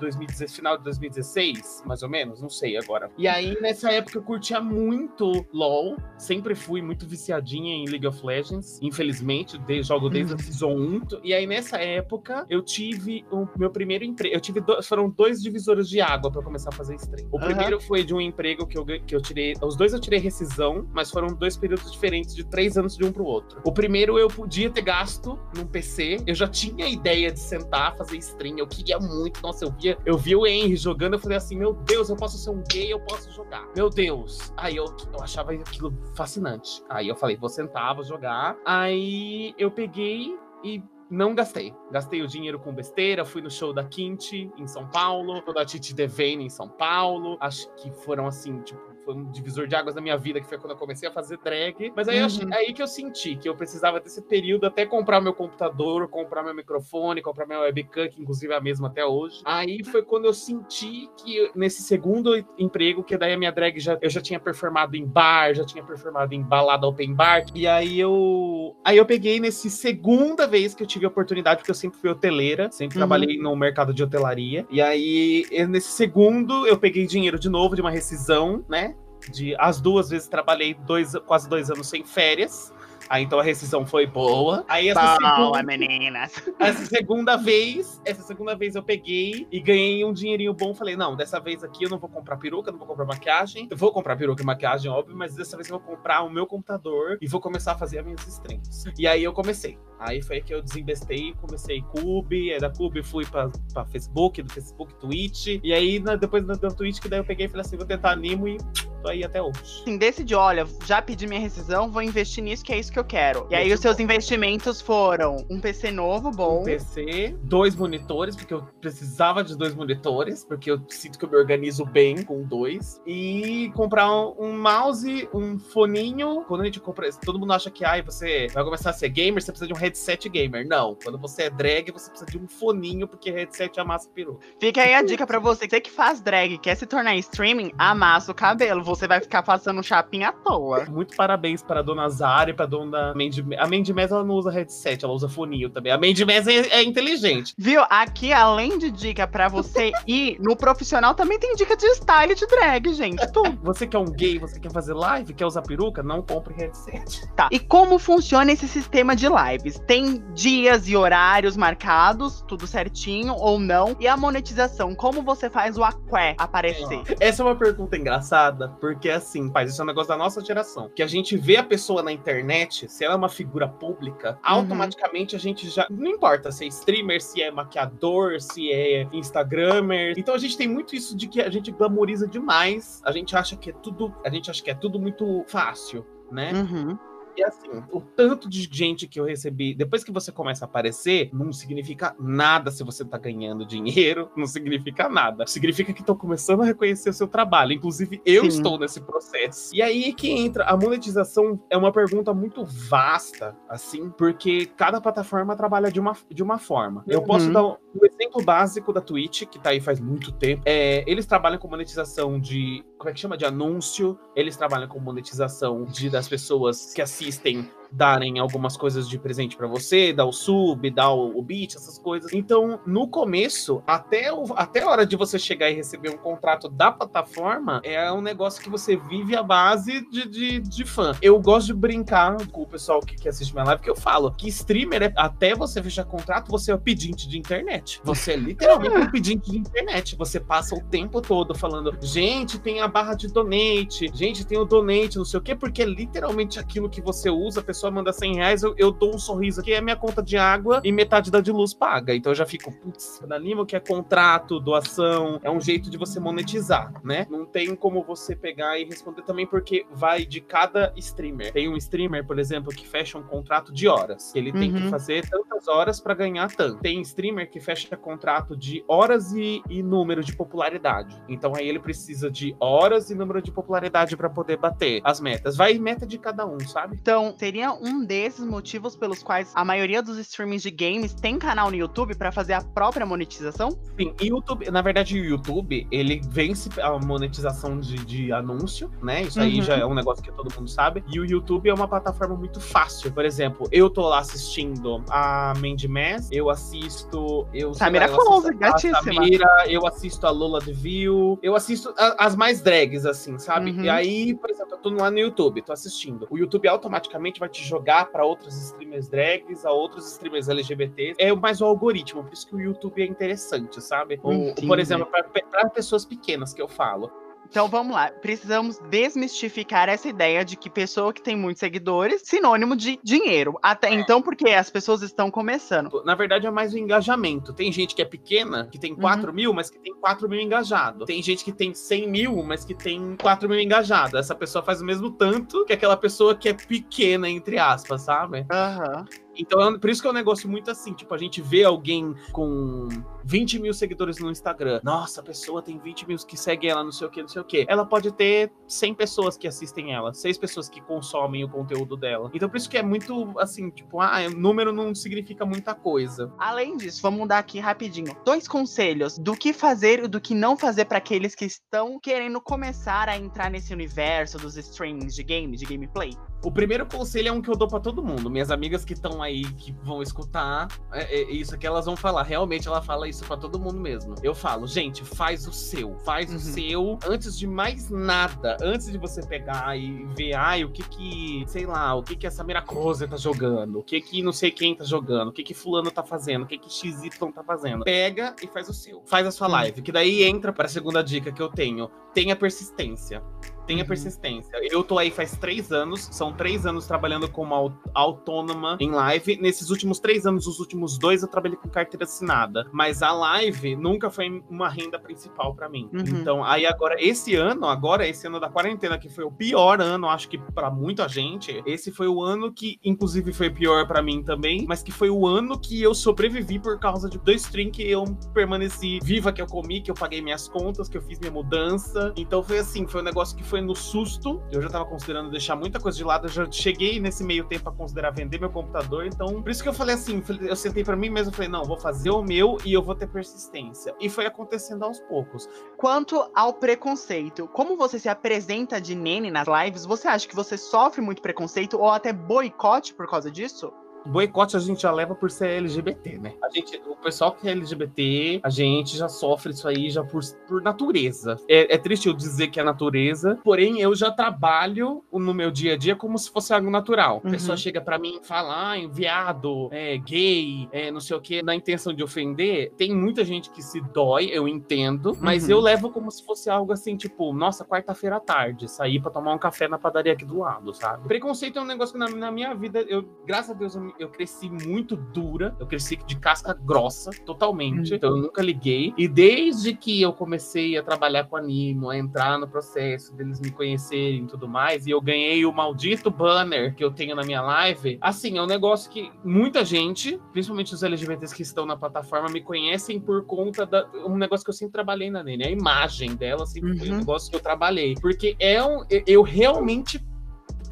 2016, 0.04 0.56
final 0.56 0.78
de 0.78 0.84
2016, 0.84 1.84
mais 1.86 2.04
ou 2.04 2.10
menos, 2.10 2.42
não 2.42 2.50
sei 2.50 2.78
agora. 2.78 3.10
E 3.18 3.28
aí, 3.28 3.60
nessa 3.62 3.92
época, 3.92 4.18
eu 4.18 4.24
curtia 4.24 4.60
muito 4.60 5.46
LoL, 5.54 5.98
sempre 6.18 6.56
fui 6.56 6.82
muito 6.82 7.08
viciadinha 7.08 7.74
em 7.74 7.86
League 7.86 8.06
of 8.06 8.26
Legends, 8.26 8.80
infelizmente, 8.82 9.58
de, 9.58 9.82
jogo 9.84 10.10
desde 10.10 10.34
a 10.34 10.36
uhum. 10.36 10.44
Season 10.44 10.72
1. 10.72 11.02
E 11.24 11.34
aí, 11.34 11.48
nessa 11.48 11.78
época, 11.78 12.46
eu 12.50 12.62
tive 12.62 13.26
o 13.32 13.48
meu 13.58 13.70
primeiro 13.70 14.04
emprego, 14.04 14.36
eu 14.36 14.42
tive, 14.42 14.62
foram 14.84 15.10
dois 15.10 15.42
divisores 15.42 15.90
de 15.90 16.02
água 16.02 16.32
para 16.32 16.42
começar 16.42 16.70
a 16.70 16.74
fazer 16.74 16.96
stream. 16.96 17.28
O 17.32 17.38
uhum. 17.38 17.46
primeiro 17.46 17.80
foi 17.82 18.04
de 18.04 18.14
um 18.14 18.22
emprego 18.22 18.68
que 18.68 18.78
eu, 18.78 18.86
que 18.86 19.16
eu 19.16 19.22
tirei, 19.22 19.54
os 19.62 19.76
dois 19.76 19.94
eu 19.94 20.00
tirei 20.00 20.20
rescisão, 20.20 20.88
mas 20.94 21.10
foram 21.10 21.28
dois 21.28 21.58
períodos 21.58 21.92
diferentes, 21.92 22.36
de 22.36 22.44
três 22.44 22.78
anos 22.78 22.98
de 22.98 23.06
um 23.06 23.12
pro 23.12 23.24
outro. 23.24 23.62
O 23.64 23.72
primeiro 23.72 24.18
eu 24.18 24.28
podia 24.28 24.70
ter 24.70 24.82
gasto 24.82 25.40
num 25.56 25.66
PC, 25.66 26.18
eu 26.26 26.36
já 26.36 26.48
tinha 26.48 26.86
a 26.86 26.90
ideia 26.90 27.32
de 27.32 27.40
sentar, 27.40 27.96
fazer 27.96 28.18
stream, 28.18 28.58
eu 28.58 28.68
queria 28.68 29.00
muito, 29.00 29.42
nossa, 29.42 29.66
eu 29.66 29.72
via 29.72 29.93
eu 30.06 30.18
vi 30.18 30.36
o 30.36 30.46
Henry 30.46 30.76
jogando, 30.76 31.14
eu 31.14 31.20
falei 31.20 31.38
assim, 31.38 31.58
meu 31.58 31.74
Deus, 31.74 32.10
eu 32.10 32.16
posso 32.16 32.38
ser 32.38 32.50
um 32.50 32.64
gay, 32.72 32.92
eu 32.92 33.00
posso 33.00 33.32
jogar. 33.32 33.68
Meu 33.76 33.90
Deus. 33.90 34.54
Aí 34.58 34.76
eu, 34.76 34.86
eu 34.86 35.22
achava 35.22 35.54
aquilo 35.54 35.94
fascinante. 36.16 36.82
Aí 36.90 37.08
eu 37.08 37.16
falei, 37.16 37.36
vou 37.36 37.50
sentar, 37.50 37.96
vou 37.96 38.04
jogar. 38.04 38.58
Aí 38.66 39.54
eu 39.58 39.72
peguei 39.72 40.38
e 40.64 40.82
não 41.10 41.36
gastei. 41.36 41.74
Gastei 41.92 42.22
o 42.22 42.28
dinheiro 42.28 42.60
com 42.60 42.74
besteira, 42.74 43.24
fui 43.24 43.42
no 43.42 43.50
show 43.50 43.74
da 43.74 43.84
Quinte 43.84 44.52
em 44.58 44.68
São 44.68 44.88
Paulo, 44.88 45.42
da 45.54 45.66
Titi 45.66 45.94
Devane 45.94 46.46
em 46.46 46.50
São 46.50 46.68
Paulo. 46.68 47.38
Acho 47.40 47.72
que 47.76 47.92
foram 47.92 48.26
assim, 48.26 48.60
tipo, 48.62 48.93
foi 49.04 49.14
um 49.14 49.30
divisor 49.32 49.68
de 49.68 49.76
águas 49.76 49.96
na 49.96 50.02
minha 50.02 50.18
vida, 50.18 50.40
que 50.40 50.48
foi 50.48 50.58
quando 50.58 50.72
eu 50.72 50.78
comecei 50.78 51.08
a 51.08 51.12
fazer 51.12 51.38
drag. 51.44 51.92
Mas 51.96 52.08
aí, 52.08 52.22
uhum. 52.22 52.28
eu, 52.42 52.58
aí 52.58 52.74
que 52.74 52.82
eu 52.82 52.88
senti 52.88 53.36
que 53.36 53.48
eu 53.48 53.56
precisava 53.56 54.00
desse 54.00 54.22
período 54.22 54.66
até 54.66 54.86
comprar 54.86 55.22
meu 55.22 55.34
computador, 55.34 56.08
comprar 56.08 56.44
meu 56.44 56.56
microfone, 56.56 57.22
comprar 57.22 57.46
minha 57.46 57.60
webcam, 57.60 58.08
que 58.08 58.22
inclusive 58.22 58.54
é 58.54 58.58
a 58.58 58.62
mesma 58.62 58.88
até 58.88 59.06
hoje. 59.06 59.42
Aí 59.46 59.84
foi 59.84 60.02
quando 60.04 60.26
eu 60.26 60.34
senti 60.34 61.10
que 61.18 61.52
nesse 61.56 61.82
segundo 61.82 62.36
emprego, 62.58 63.04
que 63.04 63.18
daí 63.18 63.34
a 63.34 63.38
minha 63.38 63.52
drag 63.52 63.80
já, 63.80 63.98
eu 64.02 64.10
já 64.10 64.22
tinha 64.22 64.40
performado 64.40 64.96
em 64.96 65.06
bar, 65.06 65.54
já 65.54 65.66
tinha 65.66 65.84
performado 65.84 66.34
em 66.34 66.42
balada 66.42 66.88
open 66.88 67.14
bar. 67.14 67.46
E 67.54 67.68
aí 67.68 68.00
eu. 68.00 68.76
Aí 68.84 68.98
eu 68.98 69.06
peguei 69.06 69.40
nesse 69.40 69.70
segunda 69.70 70.48
vez 70.48 70.74
que 70.74 70.84
eu 70.84 70.88
tive 70.88 71.06
a 71.06 71.10
oportunidade, 71.10 71.58
porque 71.58 71.72
eu 71.72 71.76
sempre 71.76 72.00
fui 72.00 72.10
hoteleira, 72.10 72.72
sempre 72.72 72.98
uhum. 72.98 73.02
trabalhei 73.02 73.38
no 73.38 73.56
mercado 73.56 73.94
de 73.94 74.04
hotelaria. 74.04 74.66
E 74.70 74.82
aí, 74.82 75.46
nesse 75.70 75.92
segundo, 75.92 76.66
eu 76.68 76.78
peguei 76.78 77.06
dinheiro 77.06 77.40
de 77.40 77.50
novo 77.50 77.76
de 77.76 77.82
uma 77.82 77.92
rescisão, 77.92 78.64
né? 78.70 78.96
De 79.32 79.56
as 79.60 79.80
duas 79.80 80.10
vezes 80.10 80.28
trabalhei 80.28 80.74
dois, 80.74 81.14
quase 81.26 81.48
dois 81.50 81.70
anos 81.70 81.88
sem 81.88 82.04
férias. 82.04 82.74
Aí 83.10 83.24
então 83.24 83.40
a 83.40 83.44
rescisão 83.44 83.86
foi 83.86 84.06
boa. 84.06 84.66
Aí 84.68 84.90
essa 84.90 85.18
boa, 85.18 85.36
segunda, 85.36 85.64
meninas. 85.64 86.34
Essa 86.60 86.86
segunda 86.86 87.36
vez, 87.36 88.02
essa 88.06 88.22
segunda 88.22 88.56
vez 88.56 88.76
eu 88.76 88.84
peguei 88.84 89.48
e 89.52 89.60
ganhei 89.60 90.04
um 90.06 90.14
dinheirinho 90.14 90.54
bom. 90.54 90.74
Falei, 90.74 90.96
não, 90.96 91.16
dessa 91.16 91.40
vez 91.40 91.64
aqui 91.64 91.84
eu 91.84 91.90
não 91.90 92.00
vou 92.00 92.10
comprar 92.10 92.38
peruca, 92.38 92.72
não 92.72 92.80
vou 92.80 92.88
comprar 92.88 93.06
maquiagem. 93.06 93.68
Eu 93.70 93.78
vou 93.78 93.92
comprar 93.92 94.16
peruca 94.16 94.42
e 94.42 94.46
maquiagem, 94.46 94.90
óbvio, 94.90 95.16
mas 95.16 95.36
dessa 95.36 95.56
vez 95.58 95.70
eu 95.70 95.80
vou 95.80 95.96
comprar 95.96 96.24
o 96.24 96.30
meu 96.30 96.48
computador 96.48 97.18
e 97.22 97.28
vou 97.28 97.42
começar 97.42 97.74
a 97.74 97.78
fazer 97.78 98.00
as 98.00 98.06
minhas 98.06 98.26
streams. 98.26 98.92
E 98.98 99.06
aí 99.06 99.24
eu 99.24 99.34
comecei. 99.34 99.78
Aí 100.00 100.22
foi 100.22 100.42
que 100.42 100.54
eu 100.54 100.62
desinvestei, 100.62 101.34
comecei 101.40 101.82
Cube, 101.82 102.52
aí 102.52 102.60
da 102.60 102.70
Cube 102.70 103.04
fui 103.04 103.26
pra, 103.26 103.50
pra 103.74 103.86
Facebook, 103.86 104.42
do 104.42 104.52
Facebook, 104.52 104.96
Twitch. 104.96 105.60
E 105.64 105.74
aí 105.74 106.00
na, 106.00 106.16
depois 106.16 106.46
da 106.46 106.56
Twitch 106.56 107.00
que 107.00 107.10
daí 107.10 107.20
eu 107.20 107.26
peguei 107.26 107.46
e 107.46 107.50
falei 107.50 107.62
assim, 107.62 107.78
vou 107.78 107.86
tentar 107.86 108.12
animo 108.12 108.48
e 108.48 108.58
tô 109.04 109.10
aí 109.10 109.24
até 109.24 109.42
hoje. 109.42 109.84
Sim, 109.84 109.98
decidi, 109.98 110.34
olha, 110.34 110.66
já 110.86 111.02
pedi 111.02 111.28
minha 111.28 111.40
rescisão, 111.40 111.92
vou 111.92 112.02
investir 112.02 112.44
nisso, 112.44 112.64
que 112.64 112.72
é 112.72 112.80
isso 112.80 112.92
que 112.92 112.98
eu 112.98 113.04
quero. 113.04 113.46
E 113.50 113.56
aí 113.56 113.72
os 113.72 113.80
seus 113.80 113.98
bom. 113.98 114.04
investimentos 114.04 114.82
foram 114.82 115.46
um 115.50 115.60
PC 115.60 115.92
novo, 115.92 116.32
bom. 116.32 116.62
Um 116.62 116.64
PC, 116.64 117.36
dois 117.44 117.76
monitores, 117.76 118.36
porque 118.36 118.54
eu 118.54 118.64
precisava 118.80 119.44
de 119.44 119.58
dois 119.58 119.76
monitores, 119.76 120.46
porque 120.46 120.72
eu 120.72 120.82
sinto 120.88 121.20
que 121.20 121.26
eu 121.26 121.30
me 121.30 121.36
organizo 121.36 121.86
bem 121.86 122.24
com 122.24 122.42
dois. 122.44 123.02
E 123.06 123.72
comprar 123.76 124.10
um, 124.10 124.36
um 124.40 124.58
mouse, 124.58 125.28
um 125.34 125.60
foninho. 125.60 126.44
Quando 126.48 126.62
a 126.62 126.66
gente 126.66 126.80
compra, 126.80 127.12
todo 127.12 127.38
mundo 127.38 127.52
acha 127.52 127.70
que 127.70 127.84
ai, 127.84 128.02
você 128.02 128.48
vai 128.54 128.64
começar 128.64 128.92
a 128.92 128.94
ser 128.94 129.10
gamer, 129.10 129.44
você 129.44 129.52
precisa 129.52 129.68
de 129.68 129.74
um 129.74 129.78
headset 129.78 130.30
gamer. 130.30 130.66
Não. 130.66 130.96
Quando 131.04 131.18
você 131.18 131.44
é 131.44 131.50
drag, 131.50 131.92
você 131.92 132.10
precisa 132.10 132.32
de 132.32 132.38
um 132.38 132.48
foninho, 132.48 133.08
porque 133.08 133.30
headset 133.30 133.78
amassa 133.80 134.10
peru. 134.10 134.40
Fica 134.60 134.82
aí 134.82 134.94
a 134.94 135.02
dica 135.02 135.28
pra 135.28 135.40
você. 135.40 135.68
Você 135.68 135.82
que 135.82 135.92
faz 135.92 136.22
drag, 136.22 136.58
quer 136.58 136.76
se 136.76 136.86
tornar 136.86 137.16
streaming, 137.16 137.74
amassa 137.78 138.32
o 138.32 138.36
cabelo. 138.36 138.84
Você 138.94 139.08
vai 139.08 139.20
ficar 139.20 139.42
passando 139.42 139.82
chapinha 139.82 140.30
à 140.30 140.32
toa. 140.32 140.86
Muito 140.86 141.16
parabéns 141.16 141.64
para 141.64 141.80
a 141.80 141.84
dona 141.84 142.08
Zara 142.10 142.52
e 142.52 142.54
pra 142.54 142.68
dona 142.68 143.14
Mandy. 143.16 143.44
A 143.58 143.68
Mandy 143.68 143.92
Mess, 143.92 144.12
ela 144.12 144.24
não 144.24 144.36
usa 144.36 144.52
headset, 144.52 145.04
ela 145.04 145.14
usa 145.14 145.28
foninho 145.28 145.68
também. 145.68 145.92
A 145.92 145.98
Mandy 145.98 146.24
Mess 146.24 146.46
é, 146.46 146.58
é 146.78 146.84
inteligente. 146.84 147.56
Viu? 147.58 147.82
Aqui, 147.90 148.32
além 148.32 148.78
de 148.78 148.92
dica 148.92 149.26
pra 149.28 149.48
você 149.48 149.92
ir 150.06 150.38
no 150.40 150.56
profissional, 150.56 151.16
também 151.16 151.40
tem 151.40 151.56
dica 151.56 151.76
de 151.76 151.88
style 151.96 152.36
de 152.36 152.46
drag, 152.46 152.94
gente. 152.94 153.32
Tudo. 153.32 153.58
Você 153.64 153.88
que 153.88 153.96
é 153.96 154.00
um 154.00 154.06
gay, 154.06 154.38
você 154.38 154.60
quer 154.60 154.72
fazer 154.72 154.94
live, 154.94 155.34
quer 155.34 155.46
usar 155.46 155.64
peruca, 155.64 156.04
não 156.04 156.22
compre 156.22 156.54
headset. 156.54 157.28
Tá. 157.36 157.50
E 157.52 157.60
como 157.60 157.98
funciona 157.98 158.52
esse 158.52 158.68
sistema 158.68 159.16
de 159.16 159.28
lives? 159.28 159.80
tem 159.88 160.24
dias 160.34 160.88
e 160.88 160.96
horários 160.96 161.56
marcados, 161.56 162.44
tudo 162.48 162.66
certinho 162.66 163.34
ou 163.36 163.60
não? 163.60 163.96
E 164.00 164.08
a 164.08 164.18
monetização, 164.18 164.96
como 164.96 165.22
você 165.22 165.50
faz 165.50 165.78
o 165.78 165.84
aqué 165.84 166.36
aparecer? 166.38 167.02
Essa 167.20 167.44
é 167.44 167.46
uma 167.46 167.56
pergunta 167.56 167.98
engraçada, 167.98 168.70
porque 168.84 169.10
assim, 169.10 169.50
faz 169.50 169.72
isso 169.72 169.82
é 169.82 169.84
um 169.86 169.88
negócio 169.88 170.10
da 170.10 170.18
nossa 170.18 170.44
geração. 170.44 170.92
Que 170.94 171.02
a 171.02 171.08
gente 171.08 171.38
vê 171.38 171.56
a 171.56 171.64
pessoa 171.64 172.04
na 172.04 172.12
internet, 172.12 172.90
se 172.90 173.06
ela 173.06 173.14
é 173.14 173.18
uma 173.18 173.30
figura 173.30 173.66
pública, 173.66 174.32
uhum. 174.32 174.40
automaticamente 174.44 175.38
a 175.38 175.40
gente 175.40 175.70
já. 175.70 175.88
Não 175.90 176.12
importa 176.12 176.52
se 176.52 176.66
é 176.66 176.68
streamer, 176.68 177.22
se 177.22 177.42
é 177.42 177.50
maquiador, 177.50 178.42
se 178.42 178.74
é 178.74 179.08
Instagrammer. 179.14 180.16
Então 180.18 180.36
a 180.36 180.38
gente 180.38 180.58
tem 180.58 180.68
muito 180.68 180.98
isso 180.98 181.16
de 181.16 181.30
que 181.30 181.40
a 181.40 181.50
gente 181.50 181.72
glamoriza 181.72 182.28
demais. 182.28 183.02
A 183.06 183.14
gente 183.14 183.34
acha 183.38 183.56
que 183.56 183.70
é 183.70 183.74
tudo. 183.74 184.14
A 184.26 184.30
gente 184.30 184.52
acha 184.52 184.62
que 184.62 184.70
é 184.70 184.76
tudo 184.76 185.00
muito 185.00 185.46
fácil, 185.48 186.06
né? 186.30 186.52
Uhum. 186.52 187.00
E 187.36 187.44
assim, 187.44 187.84
o 187.92 188.00
tanto 188.00 188.50
de 188.50 188.68
gente 188.72 189.08
que 189.08 189.20
eu 189.20 189.26
recebi, 189.26 189.74
depois 189.74 190.04
que 190.04 190.12
você 190.12 190.32
começa 190.32 190.66
a 190.66 190.68
aparecer, 190.68 191.30
não 191.34 191.52
significa 191.52 192.16
nada 192.20 192.72
se 192.72 192.84
você 192.84 193.04
tá 193.04 193.18
ganhando 193.18 193.66
dinheiro, 193.66 194.30
não 194.38 194.46
significa 194.46 195.10
nada. 195.10 195.46
Significa 195.48 195.94
que 195.94 196.02
estão 196.02 196.16
começando 196.16 196.62
a 196.62 196.66
reconhecer 196.66 197.10
o 197.10 197.14
seu 197.14 197.28
trabalho. 197.28 197.74
Inclusive, 197.74 198.22
eu 198.26 198.44
Sim. 198.44 198.58
estou 198.58 198.80
nesse 198.80 199.02
processo. 199.02 199.76
E 199.76 199.82
aí 199.82 200.14
que 200.14 200.30
entra, 200.30 200.66
a 200.66 200.78
monetização 200.78 201.60
é 201.70 201.78
uma 201.78 201.92
pergunta 201.92 202.34
muito 202.34 202.64
vasta, 202.66 203.56
assim, 203.68 204.10
porque 204.12 204.66
cada 204.78 205.02
plataforma 205.02 205.56
trabalha 205.56 205.92
de 205.92 206.00
uma, 206.00 206.16
de 206.30 206.44
uma 206.44 206.58
forma. 206.58 207.04
Eu 207.08 207.22
posso 207.24 207.48
uhum. 207.48 207.54
dar 207.54 207.64
um, 207.64 207.76
um 207.96 208.06
exemplo 208.06 208.44
básico 208.44 208.94
da 208.94 209.02
Twitch, 209.02 209.44
que 209.46 209.60
tá 209.60 209.72
aí 209.72 209.80
faz 209.80 210.00
muito 210.00 210.32
tempo. 210.32 210.62
É, 210.66 211.04
eles 211.08 211.26
trabalham 211.26 211.58
com 211.58 211.68
monetização 211.68 212.40
de 212.40 212.84
como 213.04 213.10
é 213.10 213.14
que 213.14 213.20
chama? 213.20 213.38
De 213.38 213.46
anúncio. 213.46 214.18
Eles 214.34 214.56
trabalham 214.56 214.88
com 214.88 214.98
monetização 214.98 215.84
de, 215.84 216.10
das 216.10 216.30
pessoas 216.30 216.94
que 216.94 217.02
assistem 217.02 217.70
darem 217.94 218.40
algumas 218.40 218.76
coisas 218.76 219.08
de 219.08 219.18
presente 219.20 219.56
para 219.56 219.68
você, 219.68 220.12
dar 220.12 220.26
o 220.26 220.32
sub, 220.32 220.90
dar 220.90 221.12
o, 221.12 221.38
o 221.38 221.42
beat, 221.42 221.76
essas 221.76 221.98
coisas. 221.98 222.34
Então, 222.34 222.80
no 222.86 223.08
começo, 223.08 223.84
até, 223.86 224.34
o, 224.34 224.46
até 224.56 224.82
a 224.82 224.90
hora 224.90 225.06
de 225.06 225.16
você 225.16 225.38
chegar 225.38 225.70
e 225.70 225.76
receber 225.76 226.10
um 226.10 226.18
contrato 226.18 226.68
da 226.68 226.92
plataforma, 226.92 227.82
é 227.84 228.12
um 228.12 228.22
negócio 228.22 228.62
que 228.62 228.70
você 228.70 228.96
vive 228.96 229.36
a 229.36 229.44
base 229.44 230.02
de, 230.10 230.28
de, 230.28 230.60
de 230.60 230.86
fã. 230.86 231.16
Eu 231.22 231.40
gosto 231.40 231.68
de 231.68 231.74
brincar 231.74 232.36
com 232.48 232.64
o 232.64 232.68
pessoal 232.68 233.00
que, 233.00 233.16
que 233.16 233.30
assiste 233.30 233.54
minha 233.54 233.66
live, 233.66 233.82
que 233.82 233.90
eu 233.90 233.96
falo 233.96 234.32
que 234.32 234.48
streamer, 234.48 235.04
é, 235.04 235.14
até 235.16 235.56
você 235.56 235.82
fechar 235.82 236.06
contrato, 236.06 236.50
você 236.50 236.72
é 236.72 236.76
o 236.76 236.80
pedinte 236.80 237.28
de 237.28 237.38
internet. 237.38 238.02
Você 238.04 238.34
é 238.34 238.36
literalmente 238.36 238.98
um 238.98 239.10
pedinte 239.12 239.52
de 239.52 239.58
internet. 239.58 240.16
Você 240.16 240.40
passa 240.40 240.76
o 240.76 240.82
tempo 240.82 241.22
todo 241.22 241.54
falando, 241.54 241.96
gente, 242.02 242.60
tem 242.60 242.82
a 242.82 242.88
barra 242.88 243.14
de 243.14 243.28
donate, 243.28 244.10
gente, 244.14 244.46
tem 244.46 244.58
o 244.58 244.66
donate, 244.66 245.18
não 245.18 245.26
sei 245.26 245.40
o 245.40 245.44
quê, 245.44 245.56
porque 245.56 245.84
é 245.84 245.86
literalmente 245.86 246.60
aquilo 246.60 246.90
que 246.90 247.02
você 247.02 247.30
usa, 247.30 247.60
a 247.60 247.64
pessoa 247.64 247.83
pessoa 247.84 247.92
manda 247.92 248.14
100 248.14 248.36
reais, 248.36 248.64
eu, 248.64 248.74
eu 248.78 248.92
dou 248.92 249.14
um 249.16 249.18
sorriso 249.18 249.60
aqui, 249.60 249.74
é 249.74 249.82
minha 249.82 249.96
conta 249.96 250.22
de 250.24 250.38
água 250.38 250.82
e 250.84 250.92
metade 250.92 251.30
da 251.30 251.42
de 251.42 251.52
luz 251.52 251.74
paga. 251.74 252.16
Então 252.16 252.32
eu 252.32 252.36
já 252.36 252.46
fico, 252.46 252.72
putz, 252.72 253.22
anima 253.30 253.66
que 253.66 253.76
é 253.76 253.80
contrato, 253.80 254.60
doação, 254.60 255.40
é 255.44 255.52
um 255.52 255.60
jeito 255.60 255.90
de 255.90 255.98
você 255.98 256.20
monetizar, 256.20 256.94
né? 257.04 257.28
Não 257.30 257.46
tem 257.46 257.76
como 257.76 258.04
você 258.04 258.36
pegar 258.36 258.80
e 258.80 258.86
responder 258.86 259.24
também, 259.24 259.46
porque 259.46 259.86
vai 259.92 260.26
de 260.26 260.40
cada 260.40 260.94
streamer. 260.96 261.52
Tem 261.52 261.68
um 261.68 261.76
streamer, 261.76 262.26
por 262.26 262.40
exemplo, 262.40 262.74
que 262.74 262.88
fecha 262.88 263.18
um 263.18 263.24
contrato 263.24 263.74
de 263.74 263.88
horas. 263.88 264.34
Ele 264.36 264.52
tem 264.52 264.72
uhum. 264.72 264.82
que 264.82 264.90
fazer 264.90 265.28
tantas 265.28 265.68
horas 265.68 266.00
para 266.00 266.14
ganhar 266.14 266.50
tanto. 266.52 266.80
Tem 266.80 267.02
streamer 267.02 267.50
que 267.50 267.60
fecha 267.60 267.98
contrato 267.98 268.56
de 268.56 268.84
horas 268.88 269.34
e, 269.34 269.62
e 269.70 269.84
número 269.84 270.24
de 270.24 270.36
popularidade. 270.36 271.22
Então 271.28 271.54
aí 271.56 271.68
ele 271.68 271.80
precisa 271.80 272.30
de 272.32 272.56
horas 272.60 273.10
e 273.10 273.16
número 273.16 273.42
de 273.42 273.52
popularidade 273.52 274.16
para 274.16 274.30
poder 274.30 274.58
bater 274.58 275.02
as 275.04 275.20
metas. 275.20 275.58
Vai 275.58 275.78
meta 275.78 276.06
de 276.06 276.18
cada 276.18 276.46
um, 276.46 276.60
sabe? 276.62 276.98
Então, 277.00 277.34
seria 277.38 277.73
um 277.82 278.04
desses 278.06 278.46
motivos 278.46 278.96
pelos 278.96 279.24
quais 279.24 279.52
a 279.56 279.64
maioria 279.64 280.02
dos 280.02 280.18
streamings 280.18 280.62
de 280.62 280.72
games 280.72 281.14
tem 281.14 281.38
canal 281.38 281.70
no 281.70 281.76
YouTube 281.76 282.16
para 282.16 282.32
fazer 282.32 282.54
a 282.54 282.62
própria 282.62 283.06
monetização? 283.06 283.72
Sim, 284.00 284.14
YouTube, 284.22 284.70
na 284.72 284.82
verdade, 284.82 285.20
o 285.20 285.24
YouTube, 285.24 285.88
ele 285.92 286.22
vence 286.30 286.70
a 286.82 286.98
monetização 287.00 287.80
de, 287.80 287.96
de 288.06 288.32
anúncio, 288.32 288.92
né? 289.02 289.24
Isso 289.24 289.40
aí 289.40 289.58
uhum. 289.58 289.64
já 289.64 289.76
é 289.76 289.86
um 289.86 289.94
negócio 289.94 290.24
que 290.24 290.32
todo 290.32 290.54
mundo 290.56 290.70
sabe. 290.70 291.04
E 291.08 291.20
o 291.20 291.26
YouTube 291.26 291.70
é 291.70 291.74
uma 291.74 291.88
plataforma 291.88 292.36
muito 292.36 292.60
fácil. 292.60 293.12
Por 293.12 293.26
exemplo, 293.26 293.68
eu 293.72 293.90
tô 293.90 294.08
lá 294.08 294.20
assistindo 294.20 295.04
a 295.10 295.54
Mandy 295.58 295.88
Mass, 295.88 296.30
eu 296.32 296.50
assisto. 296.50 297.48
Eu, 297.54 297.74
Samira 297.74 298.08
Close, 298.10 298.54
gatíssima. 298.56 299.02
Samira, 299.04 299.48
eu 299.68 299.86
assisto 299.86 300.26
a 300.26 300.32
Lola 300.32 300.60
Deville, 300.60 301.38
eu 301.42 301.56
assisto 301.56 301.94
a, 301.98 302.26
as 302.26 302.36
mais 302.36 302.62
drags, 302.62 303.06
assim, 303.06 303.38
sabe? 303.38 303.72
Uhum. 303.72 303.84
E 303.84 303.90
aí, 303.90 304.34
por 304.34 304.50
exemplo, 304.50 304.74
eu 304.74 304.78
tô 304.78 304.90
lá 304.90 305.10
no 305.10 305.20
YouTube, 305.20 305.62
tô 305.62 305.74
assistindo. 305.74 306.28
O 306.30 306.38
YouTube 306.38 306.68
automaticamente 306.68 307.40
vai 307.40 307.50
te 307.54 307.64
jogar 307.64 308.12
para 308.12 308.26
outros 308.26 308.56
streamers 308.56 309.08
drags, 309.08 309.66
a 309.66 309.72
outros 309.72 310.12
streamers 310.12 310.50
LGBT. 310.50 311.16
É 311.18 311.34
mais 311.34 311.62
o 311.62 311.66
algoritmo, 311.66 312.24
por 312.24 312.34
isso 312.34 312.48
que 312.48 312.56
o 312.56 312.60
YouTube 312.60 313.02
é 313.02 313.06
interessante, 313.06 313.82
sabe? 313.82 314.18
Por 314.18 314.80
exemplo, 314.80 315.06
para 315.06 315.70
pessoas 315.70 316.06
pequenas 316.06 316.54
que 316.54 316.62
eu 316.62 316.68
falo. 316.68 317.12
Então 317.54 317.68
vamos 317.68 317.94
lá, 317.94 318.10
precisamos 318.10 318.80
desmistificar 318.90 319.88
essa 319.88 320.08
ideia 320.08 320.44
de 320.44 320.58
que 320.58 320.72
pessoa 320.72 321.14
que 321.14 321.22
tem 321.22 321.38
muitos 321.38 321.60
seguidores, 321.60 322.24
sinônimo 322.26 322.76
de 322.76 323.00
dinheiro. 323.04 323.60
Até 323.62 323.90
é. 323.90 323.94
então, 323.94 324.24
porque 324.24 324.50
as 324.50 324.72
pessoas 324.72 325.04
estão 325.04 325.30
começando. 325.30 326.04
Na 326.04 326.16
verdade, 326.16 326.48
é 326.48 326.50
mais 326.50 326.74
o 326.74 326.80
engajamento. 326.80 327.54
Tem 327.54 327.72
gente 327.72 327.94
que 327.94 328.02
é 328.02 328.06
pequena, 328.06 328.68
que 328.72 328.80
tem 328.80 328.96
4 328.96 329.28
uhum. 329.28 329.36
mil, 329.36 329.54
mas 329.54 329.70
que 329.70 329.78
tem 329.78 329.94
4 329.94 330.28
mil 330.28 330.42
engajados. 330.42 331.06
Tem 331.06 331.22
gente 331.22 331.46
que 331.46 331.52
tem 331.52 331.76
100 331.76 332.10
mil, 332.10 332.42
mas 332.42 332.66
que 332.66 332.74
tem 332.74 333.16
4 333.22 333.48
mil 333.48 333.60
engajados. 333.60 334.16
Essa 334.16 334.34
pessoa 334.34 334.64
faz 334.64 334.82
o 334.82 334.86
mesmo 334.86 335.12
tanto 335.12 335.64
que 335.64 335.74
aquela 335.74 335.96
pessoa 335.96 336.34
que 336.36 336.50
é 336.50 336.54
pequena, 336.56 337.30
entre 337.30 337.60
aspas, 337.60 338.02
sabe? 338.02 338.48
Aham. 338.52 339.06
Uhum. 339.12 339.23
Então, 339.38 339.80
por 339.80 339.90
isso 339.90 340.02
que 340.02 340.08
é 340.08 340.12
um 340.12 340.14
negócio 340.14 340.50
muito 340.50 340.70
assim, 340.70 340.94
tipo, 340.94 341.14
a 341.14 341.18
gente 341.18 341.42
vê 341.42 341.64
alguém 341.64 342.16
com 342.32 342.88
20 343.24 343.60
mil 343.60 343.74
seguidores 343.74 344.20
no 344.20 344.30
Instagram. 344.30 344.80
Nossa, 344.84 345.22
a 345.22 345.24
pessoa 345.24 345.62
tem 345.62 345.80
20 345.80 346.08
mil 346.08 346.18
que 346.18 346.38
seguem 346.38 346.70
ela, 346.70 346.84
não 346.84 346.92
sei 346.92 347.08
o 347.08 347.10
que, 347.10 347.22
não 347.22 347.28
sei 347.28 347.42
o 347.42 347.46
que. 347.46 347.66
Ela 347.68 347.86
pode 347.86 348.12
ter 348.12 348.52
100 348.68 348.94
pessoas 348.94 349.38
que 349.38 349.48
assistem 349.48 349.94
ela, 349.94 350.14
6 350.14 350.38
pessoas 350.38 350.70
que 350.70 350.82
consomem 350.82 351.44
o 351.44 351.50
conteúdo 351.50 351.98
dela. 351.98 352.30
Então, 352.34 352.48
por 352.48 352.58
isso 352.58 352.70
que 352.70 352.78
é 352.78 352.84
muito 352.84 353.34
assim, 353.40 353.70
tipo, 353.70 354.00
ah, 354.00 354.30
número 354.30 354.72
não 354.72 354.94
significa 354.94 355.46
muita 355.46 355.74
coisa. 355.74 356.32
Além 356.38 356.78
disso, 356.78 357.02
vamos 357.02 357.20
mudar 357.20 357.40
aqui 357.40 357.60
rapidinho. 357.60 358.16
Dois 358.24 358.48
conselhos 358.48 359.18
do 359.18 359.36
que 359.36 359.54
fazer 359.54 360.04
e 360.04 360.08
do 360.08 360.22
que 360.22 360.36
não 360.36 360.56
fazer 360.56 360.86
para 360.86 360.98
aqueles 360.98 361.36
que 361.36 361.46
estão 361.46 362.00
querendo 362.00 362.40
começar 362.40 363.10
a 363.10 363.18
entrar 363.18 363.50
nesse 363.50 363.74
universo 363.74 364.38
dos 364.38 364.58
streams 364.58 365.16
de 365.16 365.24
game, 365.24 365.56
de 365.58 365.66
gameplay. 365.66 366.16
O 366.44 366.52
primeiro 366.52 366.86
conselho 366.86 367.30
é 367.30 367.32
um 367.32 367.42
que 367.42 367.50
eu 367.50 367.56
dou 367.56 367.70
para 367.70 367.80
todo 367.80 368.04
mundo. 368.04 368.30
Minhas 368.30 368.52
amigas 368.52 368.84
que 368.84 368.92
estão 368.92 369.24
aí, 369.24 369.46
que 369.54 369.72
vão 369.82 370.02
escutar, 370.02 370.68
é, 370.92 371.22
é, 371.22 371.32
isso 371.32 371.58
que 371.58 371.66
elas 371.66 371.86
vão 371.86 371.96
falar. 371.96 372.24
Realmente 372.24 372.68
ela 372.68 372.82
fala 372.82 373.08
isso 373.08 373.24
para 373.24 373.38
todo 373.38 373.58
mundo 373.58 373.80
mesmo. 373.80 374.16
Eu 374.22 374.36
falo, 374.36 374.68
gente, 374.68 375.06
faz 375.06 375.48
o 375.48 375.54
seu. 375.54 375.98
Faz 376.00 376.30
uhum. 376.30 376.36
o 376.36 376.40
seu 376.40 377.00
antes 377.08 377.40
de 377.40 377.48
mais 377.48 377.90
nada. 377.90 378.58
Antes 378.62 378.92
de 378.92 378.98
você 378.98 379.26
pegar 379.26 379.78
e 379.78 380.06
ver, 380.18 380.34
ai, 380.34 380.66
o 380.66 380.70
que 380.70 380.84
que, 380.84 381.46
sei 381.48 381.66
lá, 381.66 381.96
o 381.96 382.04
que 382.04 382.14
que 382.14 382.28
essa 382.28 382.44
Miracrose 382.44 383.08
tá 383.08 383.16
jogando, 383.16 383.80
o 383.80 383.84
que 383.84 384.02
que 384.02 384.22
não 384.22 384.34
sei 384.34 384.52
quem 384.52 384.76
tá 384.76 384.84
jogando, 384.84 385.30
o 385.30 385.32
que 385.32 385.44
que 385.44 385.54
fulano 385.54 385.90
tá 385.92 386.04
fazendo, 386.04 386.44
o 386.44 386.46
que 386.46 386.58
que 386.58 386.70
XY 386.70 387.10
tá 387.34 387.42
fazendo. 387.42 387.86
Pega 387.86 388.36
e 388.44 388.48
faz 388.48 388.68
o 388.68 388.74
seu. 388.74 389.02
Faz 389.06 389.26
a 389.26 389.32
sua 389.32 389.48
uhum. 389.48 389.54
live, 389.54 389.82
que 389.82 389.94
daí 389.94 390.24
entra 390.24 390.52
para 390.52 390.66
a 390.66 390.70
segunda 390.70 391.02
dica 391.02 391.32
que 391.32 391.42
eu 391.42 391.48
tenho. 391.48 391.90
Tenha 392.14 392.36
persistência. 392.36 393.24
Tenha 393.66 393.82
uhum. 393.82 393.88
persistência. 393.88 394.58
Eu 394.62 394.84
tô 394.84 394.98
aí 394.98 395.12
faz 395.12 395.38
três 395.38 395.72
anos, 395.72 396.10
são 396.12 396.34
três 396.34 396.66
anos 396.66 396.86
trabalhando 396.86 397.30
como 397.30 397.74
autônoma 397.94 398.78
em 398.80 398.92
live. 398.92 399.38
Nesses 399.38 399.70
últimos 399.70 400.00
três 400.00 400.26
anos, 400.26 400.48
os 400.48 400.60
últimos 400.60 400.98
dois, 400.98 401.22
eu 401.22 401.28
trabalhei 401.28 401.58
com 401.58 401.70
carteira 401.70 402.04
assinada. 402.04 402.68
Mas 402.72 403.02
a 403.02 403.12
live 403.12 403.76
nunca 403.76 404.10
foi 404.10 404.44
uma 404.50 404.70
renda 404.70 405.00
principal 405.00 405.56
para 405.56 405.70
mim. 405.70 405.90
Uhum. 405.94 406.04
Então, 406.08 406.44
aí 406.44 406.66
agora, 406.66 406.96
esse 407.00 407.36
ano, 407.36 407.66
agora, 407.66 408.08
esse 408.08 408.28
ano 408.28 408.40
da 408.40 408.50
quarentena, 408.50 408.98
que 408.98 409.10
foi 409.10 409.24
o 409.24 409.32
pior 409.32 409.82
ano, 409.82 410.10
acho 410.10 410.28
que 410.30 410.38
para 410.38 410.70
muita 410.70 411.08
gente, 411.08 411.62
esse 411.66 411.92
foi 411.92 412.08
o 412.08 412.22
ano 412.22 412.52
que, 412.52 412.80
inclusive, 412.84 413.32
foi 413.34 413.50
pior 413.50 413.88
para 413.88 414.02
mim 414.02 414.24
também, 414.24 414.66
mas 414.68 414.84
que 414.84 414.92
foi 414.92 415.10
o 415.10 415.26
ano 415.26 415.60
que 415.60 415.82
eu 415.82 415.94
sobrevivi 415.94 416.60
por 416.60 416.80
causa 416.80 417.10
de 417.10 417.18
dois 417.18 417.42
stream 417.44 417.72
que 417.72 417.84
eu 417.84 418.06
permaneci 418.34 419.00
viva, 419.04 419.32
que 419.32 419.42
eu 419.42 419.48
comi, 419.48 419.82
que 419.82 419.92
eu 419.92 419.96
paguei 419.96 420.22
minhas 420.22 420.48
contas, 420.48 420.90
que 420.90 420.98
eu 420.98 421.02
fiz 421.02 421.20
minha 421.20 421.32
mudança. 421.32 422.14
Então 422.18 422.42
foi 422.44 422.60
assim, 422.60 422.88
foi 422.88 423.02
um 423.02 423.04
negócio 423.04 423.36
que 423.38 423.44
foi 423.44 423.53
no 423.62 423.76
susto. 423.76 424.42
Eu 424.52 424.62
já 424.62 424.70
tava 424.70 424.86
considerando 424.86 425.30
deixar 425.30 425.56
muita 425.56 425.80
coisa 425.80 425.98
de 425.98 426.04
lado. 426.04 426.28
Eu 426.28 426.32
já 426.32 426.52
cheguei 426.52 427.00
nesse 427.00 427.24
meio 427.24 427.46
tempo 427.46 427.70
a 427.70 427.72
considerar 427.72 428.12
vender 428.12 428.40
meu 428.40 428.50
computador. 428.50 429.06
Então, 429.06 429.42
por 429.42 429.50
isso 429.50 429.62
que 429.62 429.70
eu 429.70 429.74
falei 429.74 429.96
assim: 429.96 430.24
eu 430.42 430.56
sentei 430.56 430.84
para 430.84 430.96
mim 430.96 431.10
mesmo 431.10 431.32
e 431.32 431.36
falei, 431.36 431.50
não, 431.50 431.64
vou 431.64 431.78
fazer 431.78 432.10
o 432.10 432.24
meu 432.24 432.58
e 432.66 432.74
eu 432.74 432.82
vou 432.82 432.96
ter 432.96 433.08
persistência. 433.08 433.96
E 434.00 434.10
foi 434.10 434.26
acontecendo 434.26 434.84
aos 434.84 435.00
poucos. 435.02 435.48
Quanto 435.78 436.30
ao 436.34 436.54
preconceito, 436.54 437.48
como 437.48 437.76
você 437.78 438.00
se 438.00 438.10
apresenta 438.10 438.80
de 438.80 438.96
nene 438.96 439.32
nas 439.32 439.48
lives, 439.48 439.86
você 439.86 440.08
acha 440.08 440.28
que 440.28 440.36
você 440.36 440.58
sofre 440.58 441.02
muito 441.02 441.22
preconceito 441.22 441.80
ou 441.80 441.90
até 441.90 442.14
boicote 442.14 442.94
por 442.94 443.10
causa 443.10 443.30
disso? 443.30 443.74
Boicote 444.10 444.56
a 444.56 444.60
gente 444.60 444.82
já 444.82 444.92
leva 444.92 445.16
por 445.16 445.32
ser 445.32 445.50
LGBT, 445.58 446.18
né? 446.18 446.34
A 446.44 446.50
gente, 446.50 446.82
o 446.88 446.96
pessoal 446.96 447.32
que 447.34 447.48
é 447.48 447.52
LGBT, 447.52 448.40
a 448.44 448.50
gente 448.50 448.98
já 448.98 449.08
sofre 449.08 449.52
isso 449.52 449.68
aí 449.68 449.90
já 449.90 450.04
por, 450.04 450.22
por 450.48 450.62
natureza. 450.62 451.38
É, 451.48 451.76
é 451.76 451.78
triste 451.78 452.08
eu 452.08 452.14
dizer 452.14 452.48
que 452.48 452.60
é 452.60 452.64
natureza, 452.64 453.40
porém 453.44 453.80
eu 453.80 453.96
já 453.96 454.12
trabalho 454.12 455.04
no 455.12 455.34
meu 455.34 455.52
dia 455.52 455.74
a 455.74 455.78
dia 455.78 455.96
como 455.96 456.18
se 456.18 456.30
fosse 456.30 456.54
algo 456.54 456.70
natural. 456.70 457.22
A 457.24 457.30
pessoa 457.30 457.52
uhum. 457.52 457.58
chega 457.58 457.82
para 457.82 457.98
mim 457.98 458.20
e 458.22 458.26
fala, 458.26 458.74
ah, 458.74 458.88
viado, 458.90 459.70
é, 459.72 459.98
gay, 459.98 460.68
é, 460.72 460.92
não 460.92 461.00
sei 461.00 461.16
o 461.16 461.22
que, 461.22 461.42
na 461.42 461.56
intenção 461.56 461.94
de 461.94 462.04
ofender. 462.04 462.72
Tem 462.78 462.94
muita 462.94 463.24
gente 463.24 463.50
que 463.50 463.62
se 463.62 463.82
dói, 463.82 464.30
eu 464.32 464.48
entendo, 464.48 465.18
mas 465.20 465.46
uhum. 465.46 465.52
eu 465.52 465.60
levo 465.60 465.90
como 465.90 466.12
se 466.12 466.26
fosse 466.26 466.50
algo 466.50 466.74
assim, 466.74 466.96
tipo, 466.96 467.34
nossa, 467.34 467.66
quarta-feira 467.66 468.18
à 468.18 468.20
tarde, 468.20 468.70
sair 468.70 469.02
para 469.02 469.12
tomar 469.12 469.34
um 469.34 469.38
café 469.38 469.68
na 469.68 469.78
padaria 469.78 470.14
aqui 470.14 470.26
do 470.26 470.40
lado, 470.40 470.74
sabe? 470.74 471.08
Preconceito 471.08 471.60
é 471.60 471.62
um 471.62 471.66
negócio 471.66 471.94
que 471.94 472.00
na, 472.00 472.10
na 472.10 472.32
minha 472.32 472.54
vida, 472.54 472.82
eu, 472.82 473.04
graças 473.26 473.52
a 473.52 473.54
Deus, 473.54 473.76
eu 473.76 473.93
eu 474.00 474.10
cresci 474.10 474.50
muito 474.50 474.96
dura, 474.96 475.56
eu 475.60 475.66
cresci 475.66 475.98
de 476.06 476.18
casca 476.18 476.54
grossa, 476.54 477.12
totalmente. 477.26 477.92
Uhum. 477.92 477.96
Então 477.96 478.10
eu 478.12 478.18
nunca 478.18 478.42
liguei. 478.42 478.94
E 478.98 479.08
desde 479.08 479.74
que 479.76 480.02
eu 480.02 480.14
comecei 480.14 480.78
a 480.78 480.84
trabalhar 480.84 481.26
com 481.26 481.36
animo, 481.36 481.90
a 481.90 481.98
entrar 481.98 482.38
no 482.38 482.48
processo 482.48 483.14
deles 483.16 483.40
me 483.40 483.52
conhecerem 483.52 484.24
e 484.24 484.28
tudo 484.28 484.48
mais, 484.48 484.88
e 484.88 484.92
eu 484.92 485.02
ganhei 485.02 485.46
o 485.46 485.54
maldito 485.54 486.10
banner 486.10 486.76
que 486.76 486.84
eu 486.84 486.92
tenho 486.92 487.16
na 487.16 487.24
minha 487.24 487.42
live, 487.42 487.98
assim, 488.02 488.38
é 488.38 488.42
um 488.42 488.48
negócio 488.48 488.92
que 488.92 489.12
muita 489.24 489.64
gente, 489.66 490.20
principalmente 490.32 490.74
os 490.74 490.84
LGBTs 490.84 491.36
que 491.36 491.42
estão 491.42 491.66
na 491.66 491.76
plataforma, 491.76 492.30
me 492.30 492.42
conhecem 492.42 493.00
por 493.00 493.26
conta 493.26 493.66
da 493.66 493.84
um 494.06 494.18
negócio 494.18 494.44
que 494.44 494.50
eu 494.50 494.54
sempre 494.54 494.74
trabalhei 494.74 495.10
na 495.10 495.24
Nene, 495.24 495.46
a 495.46 495.52
imagem 495.52 496.16
dela 496.16 496.46
sempre 496.46 496.72
uhum. 496.72 496.78
foi 496.78 496.88
um 496.88 496.92
uhum. 496.92 496.98
negócio 497.00 497.30
que 497.30 497.36
eu 497.36 497.42
trabalhei. 497.42 497.96
Porque 498.02 498.36
é 498.40 498.64
um, 498.64 498.84
eu 498.90 499.22
realmente 499.22 500.04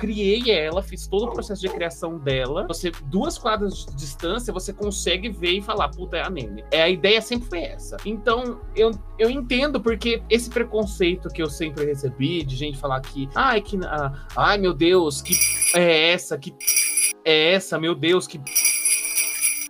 criei 0.01 0.50
ela, 0.50 0.81
fiz 0.81 1.05
todo 1.05 1.25
o 1.25 1.31
processo 1.31 1.62
de 1.62 1.70
criação 1.70 2.17
dela. 2.17 2.65
Você, 2.67 2.91
duas 3.05 3.38
quadras 3.38 3.86
de 3.86 3.96
distância, 3.96 4.51
você 4.51 4.74
consegue 4.74 5.29
ver 5.29 5.51
e 5.51 5.62
falar, 5.62 5.89
puta, 5.89 6.17
é 6.17 6.24
a 6.24 6.29
Nene. 6.29 6.63
É, 6.72 6.81
a 6.81 6.89
ideia 6.89 7.22
sempre 7.22 7.48
foi 7.48 7.60
essa. 7.60 7.98
Então, 8.03 8.60
eu, 8.75 8.89
eu 9.20 9.29
entendo 9.29 9.79
porque 9.79 10.24
esse 10.27 10.50
preconceito 10.50 11.29
que 11.29 11.39
eu 11.39 11.51
sempre 11.51 11.86
recebi 11.86 12.43
de 12.43 12.55
gente 12.55 12.79
falar 12.79 13.00
que, 13.01 13.29
ai, 13.36 13.62
que, 13.62 13.77
ah, 13.86 14.25
ai, 14.36 14.58
meu 14.58 14.74
Deus, 14.74 15.22
que 15.22 15.36
é 15.75 16.13
essa, 16.13 16.36
que 16.36 16.51
é 17.24 17.53
essa, 17.53 17.77
meu 17.77 17.93
Deus, 17.93 18.25
que 18.25 18.41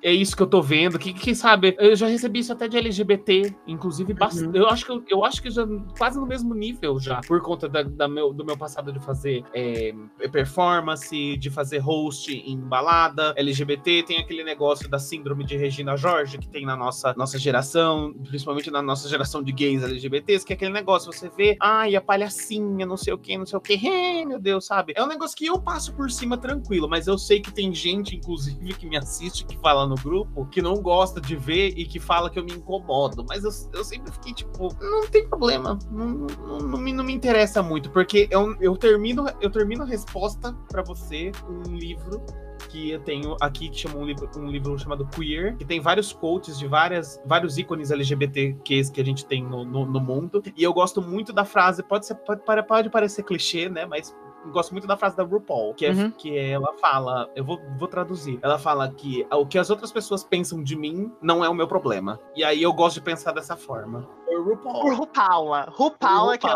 é 0.04 0.12
isso 0.12 0.36
que 0.36 0.44
eu 0.44 0.48
tô 0.48 0.62
vendo. 0.62 0.98
Que, 0.98 1.14
que 1.14 1.36
sabe, 1.36 1.76
eu 1.80 1.96
já 1.96 2.08
recebi 2.08 2.40
isso 2.40 2.52
até 2.52 2.68
de 2.68 2.78
LGBT, 2.78 3.54
inclusive 3.68 4.14
uhum. 4.14 4.52
Eu 4.54 4.68
acho 4.68 4.86
que 4.86 4.92
eu, 4.92 5.04
eu, 5.10 5.26
acho 5.26 5.42
que 5.42 5.50
já 5.50 5.66
quase 5.98 6.20
no 6.20 6.26
mesmo 6.26 6.54
nível 6.54 7.00
já, 7.00 7.22
por 7.22 7.42
conta 7.42 7.68
da, 7.70 7.84
da 7.84 8.08
meu, 8.08 8.34
do 8.34 8.46
meu 8.46 8.58
passado 8.58 8.92
de 8.92 9.00
fazer 9.00 9.44
é, 9.54 9.94
performance, 10.32 11.38
de 11.38 11.50
fazer 11.50 11.80
host 11.80 12.32
em 12.34 12.58
balada 12.58 13.34
LGBT, 13.38 14.04
tem 14.04 14.18
aquele 14.18 14.44
negócio 14.44 14.90
da 14.90 15.00
síndrome 15.00 15.44
de 15.44 15.56
Regina 15.58 15.96
Jorge 15.96 16.38
que 16.38 16.48
tem 16.48 16.66
na 16.66 16.76
nossa, 16.76 17.14
nossa 17.18 17.38
geração, 17.38 18.14
principalmente 18.28 18.72
na 18.72 18.82
nossa 18.82 19.08
geração 19.08 19.44
de 19.44 19.52
gays 19.52 19.84
LGBTs, 19.84 20.46
que 20.46 20.54
é 20.54 20.56
aquele 20.56 20.72
negócio, 20.72 21.12
você 21.12 21.30
vê, 21.30 21.56
ai, 21.60 21.96
a 21.96 22.02
palhacinha, 22.02 22.86
não 22.86 22.98
sei 22.98 23.14
o 23.14 23.18
que, 23.18 23.38
não 23.38 23.46
sei 23.46 23.58
o 23.58 23.62
que, 23.62 24.26
meu 24.26 24.40
Deus, 24.40 24.66
sabe? 24.66 24.94
É 24.96 25.04
um 25.04 25.08
negócio 25.08 25.36
que 25.38 25.46
eu 25.46 25.60
passo 25.60 25.94
por 25.94 26.10
cima 26.10 26.38
tranquilo, 26.38 26.90
mas 26.90 27.08
eu 27.08 27.18
sei 27.18 27.42
que 27.42 27.54
tem 27.54 27.74
gente, 27.74 28.16
inclusive, 28.16 28.74
que 28.74 28.88
me 28.88 28.98
assiste, 28.98 29.46
que 29.46 29.58
fala 29.58 29.86
no 29.92 29.96
grupo 29.96 30.46
que 30.46 30.62
não 30.62 30.82
gosta 30.82 31.20
de 31.20 31.36
ver 31.36 31.74
e 31.78 31.86
que 31.86 32.00
fala 32.00 32.30
que 32.30 32.40
eu 32.40 32.44
me 32.46 32.54
incomodo. 32.54 33.26
Mas 33.28 33.44
eu, 33.44 33.52
eu 33.74 33.84
sempre 33.84 34.12
fiquei 34.14 34.34
tipo, 34.34 34.70
não 34.80 35.08
tem 35.08 35.28
problema. 35.28 35.78
Não, 35.92 36.08
não, 36.08 36.58
não, 36.60 36.80
me, 36.80 36.94
não 36.94 37.04
me 37.04 37.14
interessa 37.14 37.62
muito, 37.62 37.90
porque 37.92 38.28
eu, 38.32 38.56
eu, 38.62 38.78
termino, 38.78 39.26
eu 39.42 39.50
termino 39.50 39.84
a 39.84 39.86
resposta 39.86 40.54
para 40.70 40.82
você 40.82 41.32
um 41.50 41.76
livro 41.76 42.24
que 42.70 42.92
eu 42.92 43.02
tenho 43.02 43.36
aqui 43.42 43.68
que 43.68 43.80
chama 43.80 43.98
um 43.98 44.06
livro, 44.06 44.30
um 44.38 44.48
livro 44.48 44.80
chamado 44.80 45.06
Queer, 45.08 45.58
que 45.58 45.66
tem 45.66 45.82
vários 45.82 46.14
quotes 46.14 46.58
de 46.58 46.68
várias, 46.68 47.22
vários 47.26 47.58
ícones 47.58 47.92
LGBTQs 47.92 48.90
que 48.90 49.02
a 49.02 49.04
gente 49.04 49.26
tem 49.26 49.44
no, 49.44 49.66
no, 49.66 49.86
no 49.86 50.00
mundo. 50.00 50.42
E 50.56 50.64
eu 50.64 50.72
gosto 50.72 51.02
muito 51.02 51.34
da 51.34 51.44
frase, 51.44 51.84
pode, 51.84 52.06
ser, 52.06 52.16
pode, 52.16 52.66
pode 52.66 52.90
parecer 52.90 53.24
clichê, 53.24 53.68
né? 53.68 53.86
Mas 53.86 54.16
gosto 54.48 54.72
muito 54.72 54.88
da 54.88 54.98
frase 54.98 55.16
da 55.16 55.24
RuPaul, 55.24 55.74
que, 55.74 55.86
é, 55.86 55.92
uhum. 55.92 56.12
que 56.12 56.38
ela 56.38 56.74
fala, 56.80 57.30
eu 57.36 57.44
vou, 57.44 57.60
vou 57.78 57.88
traduzir. 57.88 58.40
Ela 58.42 58.58
fala 58.58 58.90
que 58.90 59.26
o 59.32 59.46
que 59.46 59.58
as 59.58 59.70
outras 59.70 59.92
pessoas 59.92 60.24
pensam 60.24 60.64
de 60.64 60.76
mim 60.76 61.12
não 61.22 61.44
é 61.44 61.50
o 61.50 61.54
meu 61.54 61.68
problema. 61.68 62.20
E 62.36 62.44
aí 62.44 62.62
eu 62.62 62.74
gosto 62.74 62.96
de 62.96 63.02
pensar 63.02 63.32
dessa 63.32 63.56
forma. 63.56 64.08
RuPaul. 64.28 64.96
RuPaula. 64.96 65.68
RuPaula, 65.72 66.38
que 66.38 66.48
é 66.48 66.54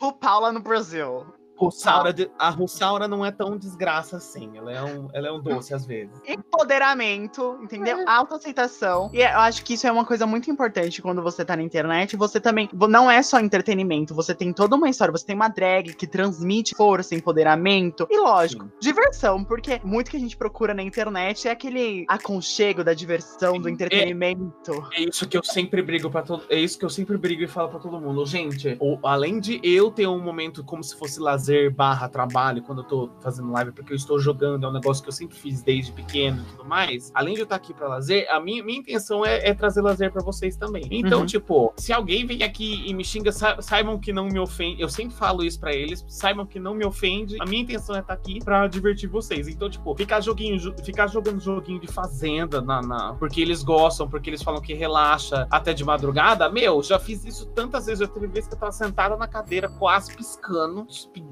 RuPaula 0.00 0.52
no 0.52 0.60
Brasil. 0.60 1.26
Russaura, 1.58 2.14
a 2.38 2.50
Russaura 2.50 3.08
não 3.08 3.26
é 3.26 3.32
tão 3.32 3.56
desgraça 3.56 4.16
assim. 4.16 4.56
Ela 4.56 4.72
é 4.72 4.82
um, 4.82 5.08
ela 5.12 5.28
é 5.28 5.32
um 5.32 5.40
doce 5.40 5.74
às 5.74 5.84
vezes. 5.84 6.14
Empoderamento, 6.26 7.58
entendeu? 7.60 7.98
É. 7.98 8.04
Autoaceitação. 8.06 9.10
E 9.12 9.20
eu 9.20 9.38
acho 9.40 9.64
que 9.64 9.74
isso 9.74 9.86
é 9.86 9.90
uma 9.92 10.04
coisa 10.04 10.26
muito 10.26 10.50
importante 10.50 11.02
quando 11.02 11.20
você 11.20 11.44
tá 11.44 11.56
na 11.56 11.62
internet. 11.62 12.16
Você 12.16 12.40
também. 12.40 12.68
Não 12.72 13.10
é 13.10 13.22
só 13.22 13.40
entretenimento, 13.40 14.14
você 14.14 14.34
tem 14.34 14.52
toda 14.52 14.76
uma 14.76 14.88
história. 14.88 15.10
Você 15.10 15.26
tem 15.26 15.34
uma 15.34 15.48
drag 15.48 15.94
que 15.94 16.06
transmite 16.06 16.76
força, 16.76 17.14
empoderamento. 17.14 18.06
E 18.08 18.16
lógico, 18.16 18.64
Sim. 18.64 18.70
diversão, 18.80 19.42
porque 19.42 19.80
muito 19.82 20.10
que 20.10 20.16
a 20.16 20.20
gente 20.20 20.36
procura 20.36 20.72
na 20.72 20.82
internet 20.82 21.48
é 21.48 21.50
aquele 21.50 22.04
aconchego 22.08 22.84
da 22.84 22.94
diversão, 22.94 23.54
Sim. 23.54 23.60
do 23.60 23.68
entretenimento. 23.68 24.88
É, 24.92 25.02
é, 25.02 25.08
isso 25.08 25.26
que 25.26 25.36
eu 25.36 25.42
sempre 25.42 25.82
brigo 25.82 26.08
para 26.08 26.22
todo. 26.22 26.44
É 26.48 26.58
isso 26.58 26.78
que 26.78 26.84
eu 26.84 26.90
sempre 26.90 27.16
brigo 27.16 27.42
e 27.42 27.48
falo 27.48 27.68
para 27.68 27.80
todo 27.80 28.00
mundo. 28.00 28.24
Gente, 28.24 28.76
ou, 28.78 28.98
além 29.02 29.40
de 29.40 29.60
eu 29.62 29.90
ter 29.90 30.06
um 30.06 30.20
momento 30.20 30.62
como 30.62 30.84
se 30.84 30.96
fosse 30.96 31.18
lazer 31.18 31.47
lazer 31.48 31.72
barra 31.72 32.08
trabalho 32.08 32.62
quando 32.62 32.82
eu 32.82 32.84
tô 32.84 33.10
fazendo 33.20 33.50
live, 33.52 33.72
porque 33.72 33.92
eu 33.92 33.96
estou 33.96 34.18
jogando, 34.18 34.66
é 34.66 34.68
um 34.68 34.72
negócio 34.72 35.02
que 35.02 35.08
eu 35.08 35.12
sempre 35.12 35.36
fiz 35.36 35.62
desde 35.62 35.92
pequeno 35.92 36.42
e 36.42 36.50
tudo 36.50 36.64
mais. 36.64 37.10
Além 37.14 37.34
de 37.34 37.40
eu 37.40 37.44
estar 37.44 37.56
aqui 37.56 37.72
para 37.72 37.88
lazer, 37.88 38.26
a 38.30 38.38
minha, 38.38 38.62
minha 38.62 38.78
intenção 38.78 39.24
é, 39.24 39.48
é 39.48 39.54
trazer 39.54 39.80
lazer 39.80 40.12
para 40.12 40.22
vocês 40.22 40.56
também. 40.56 40.86
Então, 40.90 41.20
uhum. 41.20 41.26
tipo, 41.26 41.72
se 41.76 41.92
alguém 41.92 42.26
vem 42.26 42.42
aqui 42.42 42.84
e 42.86 42.94
me 42.94 43.04
xinga, 43.04 43.32
sa 43.32 43.60
saibam 43.62 43.98
que 43.98 44.12
não 44.12 44.26
me 44.26 44.38
ofende. 44.38 44.80
Eu 44.80 44.88
sempre 44.88 45.14
falo 45.14 45.44
isso 45.44 45.58
para 45.58 45.72
eles, 45.72 46.04
saibam 46.08 46.44
que 46.44 46.58
não 46.58 46.74
me 46.74 46.84
ofende. 46.84 47.36
A 47.40 47.46
minha 47.46 47.62
intenção 47.62 47.96
é 47.96 48.00
estar 48.00 48.12
aqui 48.12 48.40
para 48.44 48.66
divertir 48.66 49.08
vocês. 49.08 49.48
Então, 49.48 49.70
tipo, 49.70 49.94
ficar 49.94 50.20
joguinho, 50.20 50.58
ficar 50.84 51.06
jogando 51.06 51.40
joguinho 51.40 51.80
de 51.80 51.86
fazenda 51.86 52.60
na, 52.60 52.82
na, 52.82 53.14
porque 53.14 53.40
eles 53.40 53.62
gostam, 53.62 54.08
porque 54.08 54.28
eles 54.30 54.42
falam 54.42 54.60
que 54.60 54.74
relaxa 54.74 55.46
até 55.50 55.72
de 55.72 55.84
madrugada. 55.84 56.48
Meu, 56.50 56.82
já 56.82 56.98
fiz 56.98 57.24
isso 57.24 57.46
tantas 57.46 57.86
vezes. 57.86 58.00
Já 58.00 58.08
teve 58.08 58.26
vezes 58.26 58.48
que 58.48 58.54
eu 58.54 58.58
tava 58.58 58.72
sentada 58.72 59.16
na 59.16 59.26
cadeira, 59.26 59.68
quase 59.68 60.14
piscando, 60.14 60.86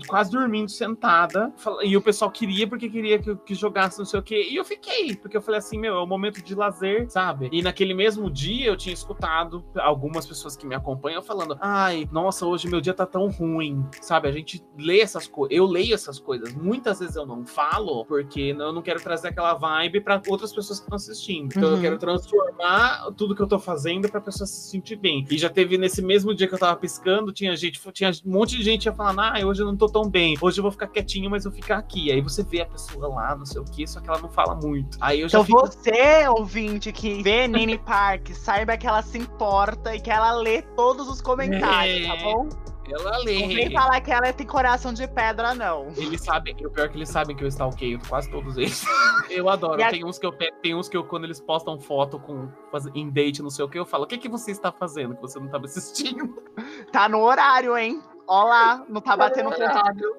quase 0.06 0.30
dormindo 0.30 0.70
sentada. 0.70 1.52
E 1.82 1.96
o 1.96 2.02
pessoal 2.02 2.30
queria 2.30 2.66
porque 2.66 2.88
queria 2.88 3.18
que, 3.18 3.34
que 3.36 3.54
jogasse 3.54 3.98
não 3.98 4.06
sei 4.06 4.20
o 4.20 4.22
quê. 4.22 4.46
E 4.50 4.56
eu 4.56 4.64
fiquei, 4.64 5.16
porque 5.16 5.36
eu 5.36 5.42
falei 5.42 5.58
assim, 5.58 5.78
meu, 5.78 5.96
é 5.96 6.02
um 6.02 6.06
momento 6.06 6.42
de 6.42 6.54
lazer, 6.54 7.10
sabe? 7.10 7.48
E 7.52 7.62
naquele 7.62 7.94
mesmo 7.94 8.30
dia 8.30 8.66
eu 8.66 8.76
tinha 8.76 8.92
escutado 8.92 9.64
algumas 9.76 10.26
pessoas 10.26 10.56
que 10.56 10.66
me 10.66 10.74
acompanham 10.74 11.22
falando: 11.22 11.56
ai, 11.60 12.08
nossa, 12.12 12.46
hoje 12.46 12.68
meu 12.68 12.80
dia 12.80 12.94
tá 12.94 13.06
tão 13.06 13.28
ruim, 13.28 13.84
sabe? 14.00 14.28
A 14.28 14.32
gente 14.32 14.64
lê 14.78 15.00
essas 15.00 15.26
coisas, 15.26 15.56
eu 15.56 15.66
leio 15.66 15.94
essas 15.94 16.18
coisas. 16.18 16.54
Muitas 16.54 17.00
vezes 17.00 17.16
eu 17.16 17.26
não 17.26 17.46
falo 17.46 18.04
porque 18.04 18.54
eu 18.58 18.72
não 18.72 18.82
quero 18.82 19.00
trazer 19.00 19.28
aquela 19.28 19.54
vibe 19.54 20.00
para 20.00 20.22
outras 20.28 20.52
pessoas 20.52 20.78
que 20.78 20.84
estão 20.84 20.96
assistindo. 20.96 21.52
Então 21.56 21.70
uhum. 21.70 21.76
eu 21.76 21.80
quero 21.80 21.98
transformar 21.98 23.10
tudo 23.16 23.34
que 23.34 23.42
eu 23.42 23.46
tô 23.46 23.58
fazendo 23.58 24.08
pra 24.08 24.20
pessoa 24.20 24.46
se 24.46 24.70
sentir 24.70 24.96
bem. 24.96 25.26
E 25.30 25.38
já 25.38 25.48
teve 25.48 25.78
nesse 25.78 26.02
mesmo 26.02 26.34
dia 26.34 26.46
que 26.46 26.54
eu 26.54 26.58
tava 26.58 26.76
piscando, 26.76 27.32
tinha 27.32 27.56
gente, 27.56 27.80
tinha 27.92 28.10
um 28.24 28.32
monte 28.32 28.56
de 28.56 28.62
gente 28.62 28.86
ia 28.86 28.92
falando: 28.92 29.20
ah, 29.20 29.34
hoje 29.44 29.62
eu 29.62 29.66
não 29.66 29.76
tô 29.76 29.88
tão 29.96 30.10
bem, 30.10 30.36
hoje 30.38 30.58
eu 30.58 30.62
vou 30.62 30.70
ficar 30.70 30.88
quietinho, 30.88 31.30
mas 31.30 31.46
eu 31.46 31.50
vou 31.50 31.58
ficar 31.58 31.78
aqui. 31.78 32.12
Aí 32.12 32.20
você 32.20 32.42
vê 32.42 32.60
a 32.60 32.66
pessoa 32.66 33.08
lá, 33.08 33.34
não 33.34 33.46
sei 33.46 33.62
o 33.62 33.64
que, 33.64 33.86
só 33.86 33.98
que 33.98 34.10
ela 34.10 34.18
não 34.18 34.28
fala 34.28 34.54
muito. 34.54 34.98
Aí 35.00 35.22
eu 35.22 35.28
já 35.28 35.38
então 35.38 35.44
fico... 35.44 35.60
você, 35.60 36.28
ouvinte, 36.28 36.92
que 36.92 37.22
vê 37.22 37.48
Nini 37.48 37.78
Park, 37.78 38.28
saiba 38.32 38.76
que 38.76 38.86
ela 38.86 39.00
se 39.00 39.16
importa 39.16 39.96
e 39.96 40.00
que 40.00 40.10
ela 40.10 40.32
lê 40.32 40.60
todos 40.60 41.08
os 41.08 41.22
comentários, 41.22 42.06
tá 42.06 42.14
é... 42.14 42.16
tá 42.18 42.24
bom? 42.24 42.48
Ela 42.88 43.18
lê. 43.18 43.40
Não 43.40 43.48
vem 43.48 43.72
falar 43.72 44.00
que 44.02 44.12
ela 44.12 44.32
tem 44.32 44.46
coração 44.46 44.92
de 44.92 45.08
pedra, 45.08 45.54
não. 45.54 45.88
Eles 45.96 46.20
sabem, 46.20 46.54
o 46.54 46.70
pior 46.70 46.84
é 46.84 46.88
que 46.88 46.98
eles 46.98 47.08
sabem 47.08 47.34
que 47.34 47.42
eu 47.42 47.48
stalkeio 47.48 47.98
quase 48.06 48.30
todos 48.30 48.58
eles. 48.58 48.84
eu 49.30 49.48
adoro. 49.48 49.82
A... 49.82 49.88
Tem 49.88 50.04
uns 50.04 50.18
que 50.18 50.26
eu 50.26 50.32
tem 50.62 50.74
uns 50.74 50.88
que 50.90 50.96
eu, 50.96 51.04
quando 51.04 51.24
eles 51.24 51.40
postam 51.40 51.80
foto 51.80 52.20
com 52.20 52.48
em 52.94 53.10
date, 53.10 53.42
não 53.42 53.50
sei 53.50 53.64
o 53.64 53.68
que, 53.68 53.78
eu 53.78 53.86
falo: 53.86 54.04
o 54.04 54.06
que, 54.06 54.18
que 54.18 54.28
você 54.28 54.50
está 54.50 54.70
fazendo 54.70 55.16
que 55.16 55.22
você 55.22 55.40
não 55.40 55.48
tá 55.48 55.58
me 55.58 55.64
assistindo? 55.64 56.42
Tá 56.92 57.08
no 57.08 57.22
horário, 57.22 57.76
hein? 57.76 58.00
Olá, 58.26 58.84
não 58.88 59.00
tá 59.00 59.16
batendo 59.16 59.50
ponto. 59.50 59.60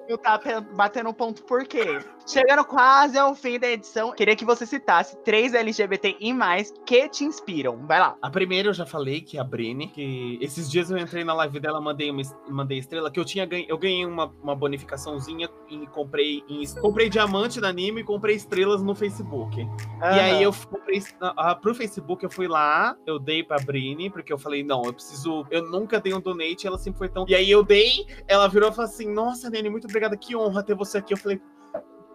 Não 0.08 0.16
tá 0.16 0.40
batendo 0.72 1.12
ponto 1.12 1.42
por 1.44 1.64
quê? 1.66 2.00
Chegando 2.28 2.62
quase 2.62 3.16
ao 3.16 3.34
fim 3.34 3.58
da 3.58 3.66
edição, 3.66 4.12
queria 4.12 4.36
que 4.36 4.44
você 4.44 4.66
citasse 4.66 5.16
três 5.24 5.54
LGBT 5.54 6.18
e 6.20 6.30
mais 6.30 6.70
que 6.84 7.08
te 7.08 7.24
inspiram. 7.24 7.86
Vai 7.86 7.98
lá. 7.98 8.18
A 8.20 8.28
primeira 8.28 8.68
eu 8.68 8.74
já 8.74 8.84
falei, 8.84 9.22
que 9.22 9.38
é 9.38 9.40
a 9.40 9.44
Brini, 9.44 9.88
que 9.88 10.38
esses 10.38 10.70
dias 10.70 10.90
eu 10.90 10.98
entrei 10.98 11.24
na 11.24 11.32
live 11.32 11.58
dela, 11.58 11.80
mandei 11.80 12.10
uma 12.10 12.20
mandei 12.50 12.76
estrela, 12.76 13.10
que 13.10 13.18
eu 13.18 13.24
tinha 13.24 13.46
ganho, 13.46 13.64
eu 13.66 13.78
ganhei 13.78 14.04
uma, 14.04 14.26
uma 14.42 14.54
bonificaçãozinha 14.54 15.48
e 15.70 15.86
comprei 15.86 16.42
em, 16.50 16.66
comprei 16.82 17.08
diamante 17.08 17.62
na 17.62 17.68
anime 17.68 18.02
e 18.02 18.04
comprei 18.04 18.36
estrelas 18.36 18.82
no 18.82 18.94
Facebook. 18.94 19.62
Uhum. 19.62 19.70
E 20.02 20.20
aí 20.20 20.42
eu 20.42 20.52
comprei 20.52 20.98
uh, 20.98 21.58
pro 21.62 21.74
Facebook, 21.74 22.22
eu 22.22 22.30
fui 22.30 22.46
lá, 22.46 22.94
eu 23.06 23.18
dei 23.18 23.42
pra 23.42 23.56
Brini, 23.56 24.10
porque 24.10 24.30
eu 24.30 24.38
falei, 24.38 24.62
não, 24.62 24.84
eu 24.84 24.92
preciso, 24.92 25.46
eu 25.50 25.62
nunca 25.70 25.98
dei 25.98 26.12
um 26.12 26.20
donate, 26.20 26.66
ela 26.66 26.76
sempre 26.76 26.98
foi 26.98 27.08
tão. 27.08 27.24
E 27.26 27.34
aí 27.34 27.50
eu 27.50 27.62
dei, 27.62 28.06
ela 28.26 28.48
virou 28.48 28.68
e 28.68 28.72
falou 28.74 28.90
assim: 28.90 29.10
"Nossa, 29.10 29.48
Nene, 29.48 29.70
muito 29.70 29.86
obrigada, 29.86 30.14
que 30.14 30.36
honra 30.36 30.62
ter 30.62 30.74
você 30.74 30.98
aqui". 30.98 31.14
Eu 31.14 31.16
falei: 31.16 31.40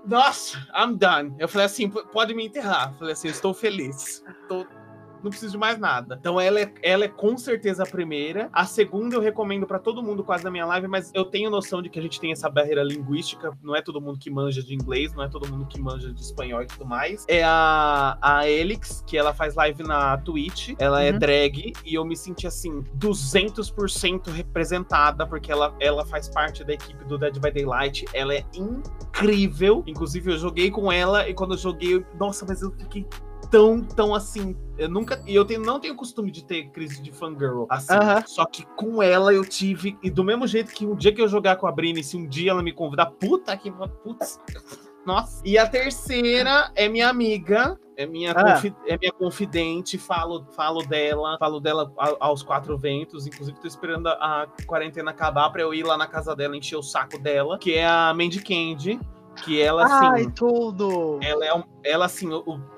nossa, 0.05 0.57
I'm 0.75 0.95
done. 0.95 1.36
Eu 1.39 1.48
falei 1.48 1.65
assim, 1.65 1.89
pode 1.89 2.33
me 2.33 2.45
enterrar. 2.45 2.91
Eu 2.91 3.00
falei 3.00 3.13
assim, 3.13 3.27
estou 3.27 3.53
feliz. 3.53 4.24
Tô 4.48 4.65
não 5.24 5.30
preciso 5.30 5.53
de 5.53 5.58
mais 5.58 5.80
nada. 5.80 6.18
Então 6.20 6.39
ela 6.39 6.60
é, 6.60 6.74
ela 6.82 7.06
é 7.06 7.08
com 7.08 7.38
certeza 7.38 7.84
a 7.84 7.86
primeira. 7.86 8.50
A 8.51 8.65
segunda 8.65 9.15
eu 9.15 9.22
recomendo 9.22 9.65
para 9.65 9.80
todo 9.80 10.03
mundo 10.03 10.24
quase 10.24 10.44
na 10.44 10.51
minha 10.51 10.65
live, 10.65 10.88
mas 10.88 11.12
eu 11.13 11.25
tenho 11.25 11.50
noção 11.50 11.82
de 11.82 11.89
que 11.89 11.98
a 11.98 12.01
gente 12.01 12.20
tem 12.20 12.32
essa 12.32 12.50
barreira 12.50 12.84
linguística, 12.84 13.58
não 13.63 13.75
é 13.75 13.82
todo 13.82 14.01
mundo 14.01 14.20
que 14.20 14.30
manja 14.30 14.62
de 14.62 14.74
inglês, 14.74 15.13
não 15.13 15.24
é 15.24 15.30
todo 15.30 15.50
mundo 15.50 15.65
que 15.65 15.80
manja 15.80 16.12
de 16.13 16.22
espanhol 16.22 16.62
e 16.62 16.68
tudo 16.68 16.86
mais. 16.86 17.25
É 17.27 17.44
a, 17.44 18.18
a 18.22 18.50
Elix, 18.50 19.03
que 19.08 19.18
ela 19.18 19.34
faz 19.34 19.56
live 19.56 19.84
na 19.84 20.18
Twitch, 20.18 20.74
ela 20.77 21.01
é 21.01 21.10
uhum. 21.10 21.15
é 21.15 21.20
drag, 21.20 21.74
e 21.86 21.94
eu 21.94 22.03
me 22.03 22.15
senti 22.15 22.46
assim, 22.46 22.84
200% 22.98 24.30
representada, 24.32 25.26
porque 25.26 25.52
ela, 25.52 25.76
ela 25.80 26.06
faz 26.06 26.30
parte 26.30 26.63
da 26.63 26.74
equipe 26.74 27.04
do 27.06 27.17
Dead 27.17 27.39
by 27.39 27.52
Daylight, 27.52 28.06
ela 28.13 28.34
é 28.34 28.45
incrível. 28.54 29.84
Inclusive, 29.88 30.32
eu 30.32 30.38
joguei 30.38 30.69
com 30.69 30.91
ela, 30.91 31.30
e 31.30 31.34
quando 31.34 31.54
eu 31.54 31.58
joguei, 31.58 32.06
nossa, 32.19 32.45
mas 32.45 32.62
eu 32.62 32.71
fiquei 32.71 33.06
tão, 33.49 33.82
tão 33.82 34.13
assim. 34.13 34.56
Eu 34.77 34.89
nunca. 34.89 35.21
E 35.25 35.36
eu 35.36 35.45
tenho, 35.45 35.62
não 35.62 35.79
tenho 35.79 35.95
costume 35.95 36.32
de 36.32 36.43
ter 36.43 36.69
crise 36.69 37.01
de 37.01 37.12
fangirl 37.12 37.65
assim. 37.69 37.93
Uh 37.93 37.99
-huh. 37.99 38.27
Só 38.27 38.45
que 38.45 38.65
com 38.75 39.01
ela 39.01 39.34
eu 39.34 39.45
tive. 39.45 39.97
E 40.01 40.10
do 40.10 40.23
mesmo 40.23 40.47
jeito 40.47 40.73
que 40.73 40.86
um 40.86 40.95
dia 40.95 41.13
que 41.13 41.21
eu 41.21 41.27
jogar 41.27 41.58
com 41.58 41.67
a 41.67 41.71
Brini, 41.71 42.03
se 42.03 42.17
um 42.17 42.27
dia 42.27 42.51
ela 42.51 42.63
me 42.63 42.71
convidar, 42.71 43.08
puta 43.08 43.56
que. 43.56 43.71
Putz. 44.03 44.39
Nossa. 45.06 45.41
E 45.45 45.58
a 45.58 45.67
terceira 45.67 46.71
é 46.75 46.88
minha 46.88 47.10
amiga, 47.10 47.77
é 47.97 48.06
minha, 48.06 48.32
ah. 48.32 48.62
é 48.88 48.97
minha 48.97 49.12
confidente, 49.12 49.97
falo, 49.97 50.45
falo 50.56 50.82
dela, 50.82 51.38
falo 51.38 51.60
dela 51.60 51.91
aos 52.19 52.41
quatro 52.41 52.77
ventos. 52.77 53.27
Inclusive, 53.27 53.60
tô 53.60 53.67
esperando 53.67 54.08
a, 54.08 54.43
a 54.43 54.47
quarentena 54.65 55.12
acabar 55.12 55.49
pra 55.49 55.62
eu 55.62 55.73
ir 55.73 55.84
lá 55.84 55.97
na 55.97 56.08
casa 56.08 56.36
dela, 56.36 56.56
encher 56.56 56.77
o 56.77 56.82
saco 56.82 57.19
dela, 57.19 57.58
que 57.58 57.73
é 57.73 57.86
a 57.86 58.13
Mandy 58.13 58.41
Candy 58.41 58.99
que 59.43 59.62
ela 59.62 59.84
assim, 59.84 60.06
Ai, 60.06 60.32
tudo. 60.32 61.19
Ela 61.22 61.46
é 61.46 61.63
ela 61.84 62.06
assim, 62.06 62.30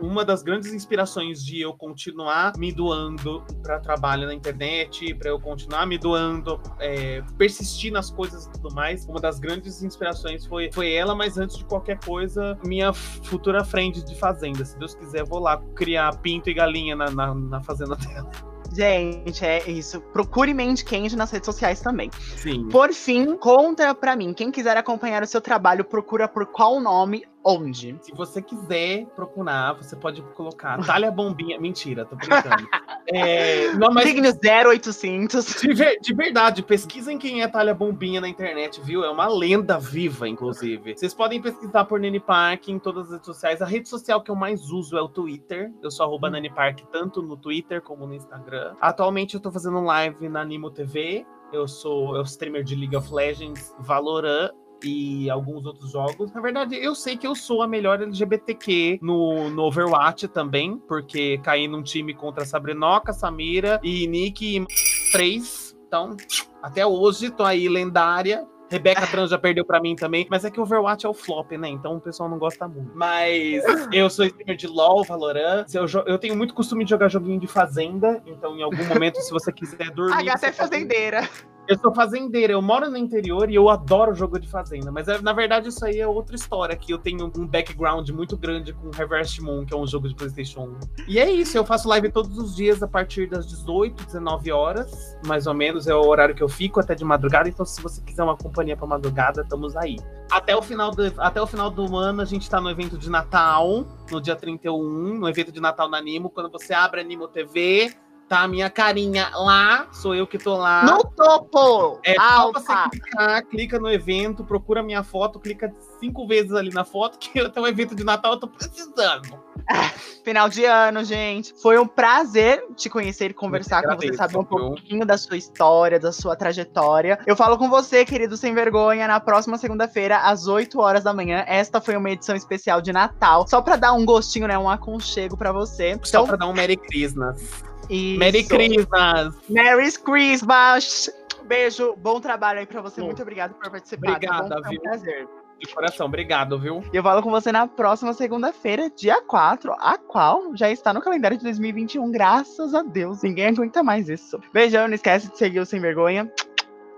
uma 0.02 0.26
das 0.26 0.42
grandes 0.42 0.74
inspirações 0.74 1.44
de 1.46 1.62
eu 1.62 1.74
continuar 1.74 2.54
me 2.58 2.72
doando 2.72 3.44
para 3.62 3.80
trabalho 3.80 4.26
na 4.26 4.34
internet, 4.34 5.14
para 5.14 5.30
eu 5.30 5.40
continuar 5.40 5.86
me 5.86 5.98
doando, 5.98 6.60
é, 6.80 7.22
persistir 7.38 7.92
nas 7.92 8.10
coisas 8.10 8.46
e 8.46 8.52
tudo 8.54 8.74
mais. 8.74 9.06
Uma 9.06 9.20
das 9.20 9.40
grandes 9.40 9.84
inspirações 9.84 10.46
foi, 10.46 10.72
foi 10.74 10.94
ela, 10.94 11.14
mas 11.14 11.38
antes 11.38 11.58
de 11.58 11.66
qualquer 11.66 12.00
coisa, 12.04 12.58
minha 12.66 12.92
futura 12.94 13.64
frente 13.64 14.04
de 14.04 14.16
fazenda. 14.16 14.66
Se 14.66 14.78
Deus 14.80 14.96
quiser, 14.96 15.24
vou 15.24 15.40
lá 15.40 15.62
criar 15.76 16.18
pinto 16.18 16.50
e 16.50 16.54
galinha 16.54 16.96
na, 16.96 17.12
na, 17.12 17.34
na 17.34 17.62
fazenda 17.62 17.96
dela. 17.96 18.55
Gente, 18.76 19.46
é 19.46 19.70
isso. 19.70 20.02
Procure 20.02 20.54
Mandy 20.54 20.84
Candy 20.84 21.16
nas 21.16 21.32
redes 21.32 21.46
sociais 21.46 21.80
também. 21.80 22.10
Sim. 22.36 22.68
Por 22.70 22.94
fim, 22.94 23.38
conta 23.38 23.96
pra 23.96 24.16
mim. 24.16 24.34
Quem 24.34 24.52
quiser 24.52 24.76
acompanhar 24.76 25.24
o 25.24 25.28
seu 25.28 25.40
trabalho, 25.40 25.86
procura 25.86 26.28
por 26.28 26.46
qual 26.48 26.82
nome 26.82 27.24
onde? 27.46 27.96
Se 28.02 28.12
você 28.12 28.42
quiser 28.42 29.06
procurar, 29.16 29.74
você 29.74 29.96
pode 29.96 30.22
colocar 30.34 30.84
Talha 30.84 31.12
Bombinha. 31.12 31.60
Mentira, 31.60 32.04
tô 32.04 32.16
brincando. 32.16 32.68
é, 33.08 33.72
não, 33.74 33.94
mas... 33.94 34.06
Signo 34.06 34.28
0800. 34.28 35.62
De, 35.62 35.74
ver, 35.74 36.00
de, 36.02 36.14
verdade, 36.14 36.64
pesquisem 36.64 37.20
quem 37.20 37.44
é 37.44 37.48
Talha 37.48 37.76
Bombinha 37.76 38.20
na 38.20 38.28
internet, 38.28 38.82
viu? 38.82 39.04
É 39.04 39.10
uma 39.10 39.28
lenda 39.28 39.78
viva, 39.78 40.28
inclusive. 40.28 40.98
Vocês 40.98 41.14
podem 41.14 41.40
pesquisar 41.40 41.86
por 41.86 42.00
Nani 42.00 42.20
Park 42.20 42.70
em 42.70 42.80
todas 42.80 43.06
as 43.06 43.12
redes 43.12 43.26
sociais. 43.28 43.62
A 43.62 43.66
rede 43.66 43.88
social 43.88 44.22
que 44.24 44.32
eu 44.32 44.36
mais 44.36 44.72
uso 44.72 44.98
é 44.98 45.02
o 45.02 45.08
Twitter. 45.08 45.72
Eu 45.84 45.92
sou 45.92 46.06
arroba 46.08 46.28
hum. 46.28 46.32
Nani 46.32 46.50
Park 46.50 46.80
tanto 46.92 47.22
no 47.22 47.38
Twitter 47.38 47.82
como 47.82 48.08
no 48.08 48.16
Instagram. 48.16 48.76
Atualmente 48.82 49.36
eu 49.36 49.40
tô 49.40 49.52
fazendo 49.52 49.80
live 49.82 50.28
na 50.28 50.42
Animo 50.42 50.72
TV. 50.72 51.26
Eu 51.54 51.68
sou 51.68 52.16
eu 52.16 52.24
streamer 52.24 52.64
de 52.64 52.76
League 52.76 52.96
of 52.96 53.14
Legends, 53.14 53.74
Valorant 53.80 54.52
e 54.86 55.30
alguns 55.30 55.66
outros 55.66 55.92
jogos. 55.92 56.32
Na 56.34 56.42
verdade, 56.42 56.76
eu 56.76 56.94
sei 56.94 57.18
que 57.18 57.26
eu 57.26 57.36
sou 57.36 57.62
a 57.62 57.68
melhor 57.68 58.02
LGBTQ 58.02 59.00
no, 59.02 59.50
no 59.50 59.64
Overwatch 59.64 60.28
também, 60.28 60.78
porque 60.88 61.38
caí 61.40 61.68
num 61.68 61.82
time 61.82 62.14
contra 62.14 62.46
Sabrinoca, 62.46 63.12
Samira 63.12 63.80
e 63.84 64.08
Nick 64.08 64.58
e 64.58 64.66
3. 65.12 65.76
Então, 65.88 66.16
até 66.62 66.86
hoje 66.86 67.30
tô 67.30 67.44
aí 67.44 67.68
lendária. 67.68 68.46
Rebeca 68.70 69.06
Trans 69.08 69.30
já 69.30 69.38
perdeu 69.38 69.64
para 69.64 69.80
mim 69.80 69.96
também, 69.96 70.26
mas 70.30 70.44
é 70.44 70.50
que 70.50 70.60
Overwatch 70.60 71.06
é 71.06 71.10
o 71.10 71.14
flop, 71.14 71.52
né? 71.52 71.70
Então 71.70 71.98
o 71.98 72.02
pessoal 72.02 72.28
não 72.28 72.40
gosta 72.40 72.68
muito. 72.68 72.92
Mas 72.96 73.64
eu 73.94 74.10
sou 74.10 74.26
streamer 74.26 74.56
de 74.56 74.68
LoL, 74.68 75.04
Valorant. 75.04 75.66
Eu, 75.74 75.86
eu 76.08 76.18
tenho 76.18 76.36
muito 76.36 76.54
costume 76.54 76.84
de 76.84 76.90
jogar 76.90 77.08
joguinho 77.08 77.40
de 77.40 77.48
fazenda, 77.48 78.22
então 78.26 78.58
em 78.58 78.64
algum 78.64 78.84
momento, 78.86 79.22
se 79.22 79.32
você 79.32 79.52
quiser 79.52 79.92
dormir. 79.92 80.18
A 80.18 80.24
gata 80.24 80.48
é 80.48 80.52
fazendeira. 80.52 81.30
Eu 81.68 81.80
sou 81.80 81.94
fazendeira, 81.94 82.54
eu 82.54 82.62
moro 82.62 82.90
no 82.92 82.98
interior 82.98 83.50
e 83.50 83.56
eu 83.56 83.70
adoro 83.70 84.14
jogo 84.14 84.40
de 84.40 84.48
fazenda. 84.48 84.92
Mas 84.92 85.08
é, 85.08 85.20
na 85.20 85.34
verdade 85.34 85.70
isso 85.70 85.84
aí 85.84 86.00
é 86.00 86.08
outra 86.08 86.36
história, 86.36 86.76
que 86.76 86.94
eu 86.94 87.00
tenho 87.00 87.32
um 87.36 87.48
background 87.48 88.08
muito 88.12 88.38
grande 88.38 88.72
com 88.72 88.92
Reverse 88.92 89.42
Moon, 89.42 89.66
que 89.66 89.74
é 89.74 89.78
um 89.78 89.88
jogo 89.88 90.08
de 90.08 90.14
Playstation 90.14 90.62
1. 90.62 90.80
E 91.08 91.20
é 91.20 91.32
isso, 91.32 91.58
eu 91.58 91.66
faço 91.66 91.88
live 91.90 92.12
todos 92.12 92.38
os 92.38 92.56
dias 92.56 92.84
a 92.84 92.88
partir 92.88 93.28
das 93.28 93.48
18, 93.48 94.06
19 94.06 94.52
horas, 94.52 95.18
mais 95.26 95.48
ou 95.48 95.56
menos, 95.56 95.88
é 95.88 95.96
o 95.96 96.06
horário 96.06 96.36
que 96.36 96.44
eu 96.44 96.50
fico 96.50 96.80
até 96.80 96.94
de 96.94 97.04
madrugada. 97.04 97.50
Então 97.50 97.66
se 97.66 97.82
você 97.82 98.00
quiser 98.02 98.24
uma 98.24 98.38
companhia 98.38 98.78
para 98.78 98.86
madrugada, 98.86 99.42
estamos 99.42 99.76
aí. 99.76 99.98
Até 100.30 100.56
o, 100.56 100.62
final 100.62 100.92
do, 100.92 101.14
até 101.18 101.42
o 101.42 101.48
final 101.48 101.72
do 101.72 101.98
ano 101.98 102.22
a 102.22 102.26
gente 102.26 102.48
tá 102.48 102.62
no 102.62 102.70
evento 102.70 102.96
de 102.96 103.10
Natal, 103.10 103.86
no 104.12 104.22
dia 104.22 104.36
31, 104.36 105.18
no 105.18 105.28
evento 105.28 105.52
de 105.52 105.60
Natal 105.60 105.90
na 105.90 105.98
Animo, 105.98 106.30
quando 106.30 106.52
você 106.52 106.74
abre 106.74 107.02
a 107.02 107.04
Animo 107.04 107.28
TV, 107.28 107.92
tá 108.28 108.42
a 108.42 108.48
minha 108.48 108.70
carinha 108.70 109.30
lá, 109.34 109.88
sou 109.92 110.16
eu 110.16 110.26
que 110.26 110.38
tô 110.38 110.56
lá. 110.58 110.84
No 110.84 111.04
topo! 111.04 112.00
É 112.04 112.16
só 112.16 112.52
você 112.52 112.74
clicar, 112.92 113.46
clica 113.46 113.80
no 113.80 113.90
evento, 113.90 114.44
procura 114.44 114.82
minha 114.82 115.04
foto, 115.04 115.40
clica 115.40 115.74
cinco 116.00 116.28
vezes 116.28 116.52
ali 116.54 116.72
na 116.72 116.84
foto, 116.84 117.18
que 117.20 117.40
até 117.40 117.60
o 117.60 117.68
evento 117.68 117.96
de 117.96 118.04
Natal 118.04 118.34
eu 118.34 118.40
tô 118.40 118.48
precisando. 118.48 119.46
Final 120.24 120.50
de 120.50 120.66
ano, 120.66 121.04
gente. 121.04 121.54
Foi 121.62 121.78
um 121.78 121.88
prazer 121.88 122.64
te 122.76 122.90
conhecer 122.90 123.32
e 123.32 123.34
conversar 123.34 123.84
com 123.84 123.96
você, 123.96 124.14
saber 124.14 124.38
um 124.38 124.44
pouquinho 124.44 125.06
da 125.06 125.18
sua 125.18 125.38
história, 125.38 126.00
da 126.00 126.12
sua 126.12 126.36
trajetória. 126.36 127.20
Eu 127.26 127.36
falo 127.36 127.58
com 127.58 127.70
você, 127.70 128.06
querido 128.06 128.38
Sem 128.38 128.54
Vergonha, 128.54 129.08
na 129.08 129.20
próxima 129.20 129.58
segunda-feira, 129.58 130.18
às 130.20 130.48
8 130.48 130.80
horas 130.80 131.04
da 131.04 131.14
manhã. 131.14 131.44
Esta 131.48 131.80
foi 131.82 131.96
uma 131.96 132.10
edição 132.10 132.36
especial 132.36 132.82
de 132.82 132.92
Natal, 132.92 133.48
só 133.48 133.62
pra 133.62 133.76
dar 133.76 133.94
um 133.94 134.06
gostinho, 134.06 134.48
né? 134.48 134.58
Um 134.58 134.70
aconchego 134.70 135.38
pra 135.38 135.52
você. 135.52 136.00
Só 136.04 136.10
Então, 136.10 136.28
pra 136.28 136.38
dar 136.38 136.48
um 136.48 136.54
Merry 136.54 136.78
Christmas. 136.78 137.64
Isso. 137.90 138.20
Merry 138.20 138.44
Christmas! 138.44 139.36
Merry 139.50 139.92
Christmas! 139.92 141.10
Beijo, 141.46 141.96
bom 141.98 142.20
trabalho 142.20 142.60
aí 142.60 142.66
pra 142.66 142.82
você. 142.82 143.02
Bom. 143.02 143.08
Muito 143.08 143.22
obrigado 143.22 143.54
por 143.54 143.70
participar. 143.70 144.08
tá 144.08 144.14
Obrigada? 144.16 144.56
Foi 144.64 144.68
um 144.68 144.70
viu? 144.70 144.82
prazer. 144.82 145.28
De 145.60 145.74
coração, 145.74 146.06
obrigado, 146.08 146.60
viu? 146.60 146.84
E 146.92 146.98
eu 146.98 147.04
falo 147.04 147.22
com 147.22 147.32
você 147.32 147.52
na 147.52 147.66
próxima 147.66 148.14
segunda-feira, 148.14 148.90
dia 148.90 149.22
4, 149.22 149.72
a 149.74 149.98
qual 149.98 150.56
já 150.56 150.70
está 150.70 150.94
no 150.94 151.02
calendário 151.02 151.38
de 151.38 151.44
2021, 151.44 152.12
graças 152.12 152.76
a 152.76 152.82
Deus. 152.82 153.24
Ninguém 153.24 153.48
aguenta 153.48 153.82
mais 153.82 154.10
isso. 154.10 154.40
Beijão, 154.52 154.88
não 154.88 154.96
esquece 154.96 155.32
de 155.32 155.38
seguir 155.38 155.60
o 155.60 155.66
Sem 155.66 155.80
Vergonha. 155.80 156.30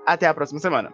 Até 0.06 0.26
a 0.28 0.34
próxima 0.34 0.60
semana. 0.60 0.91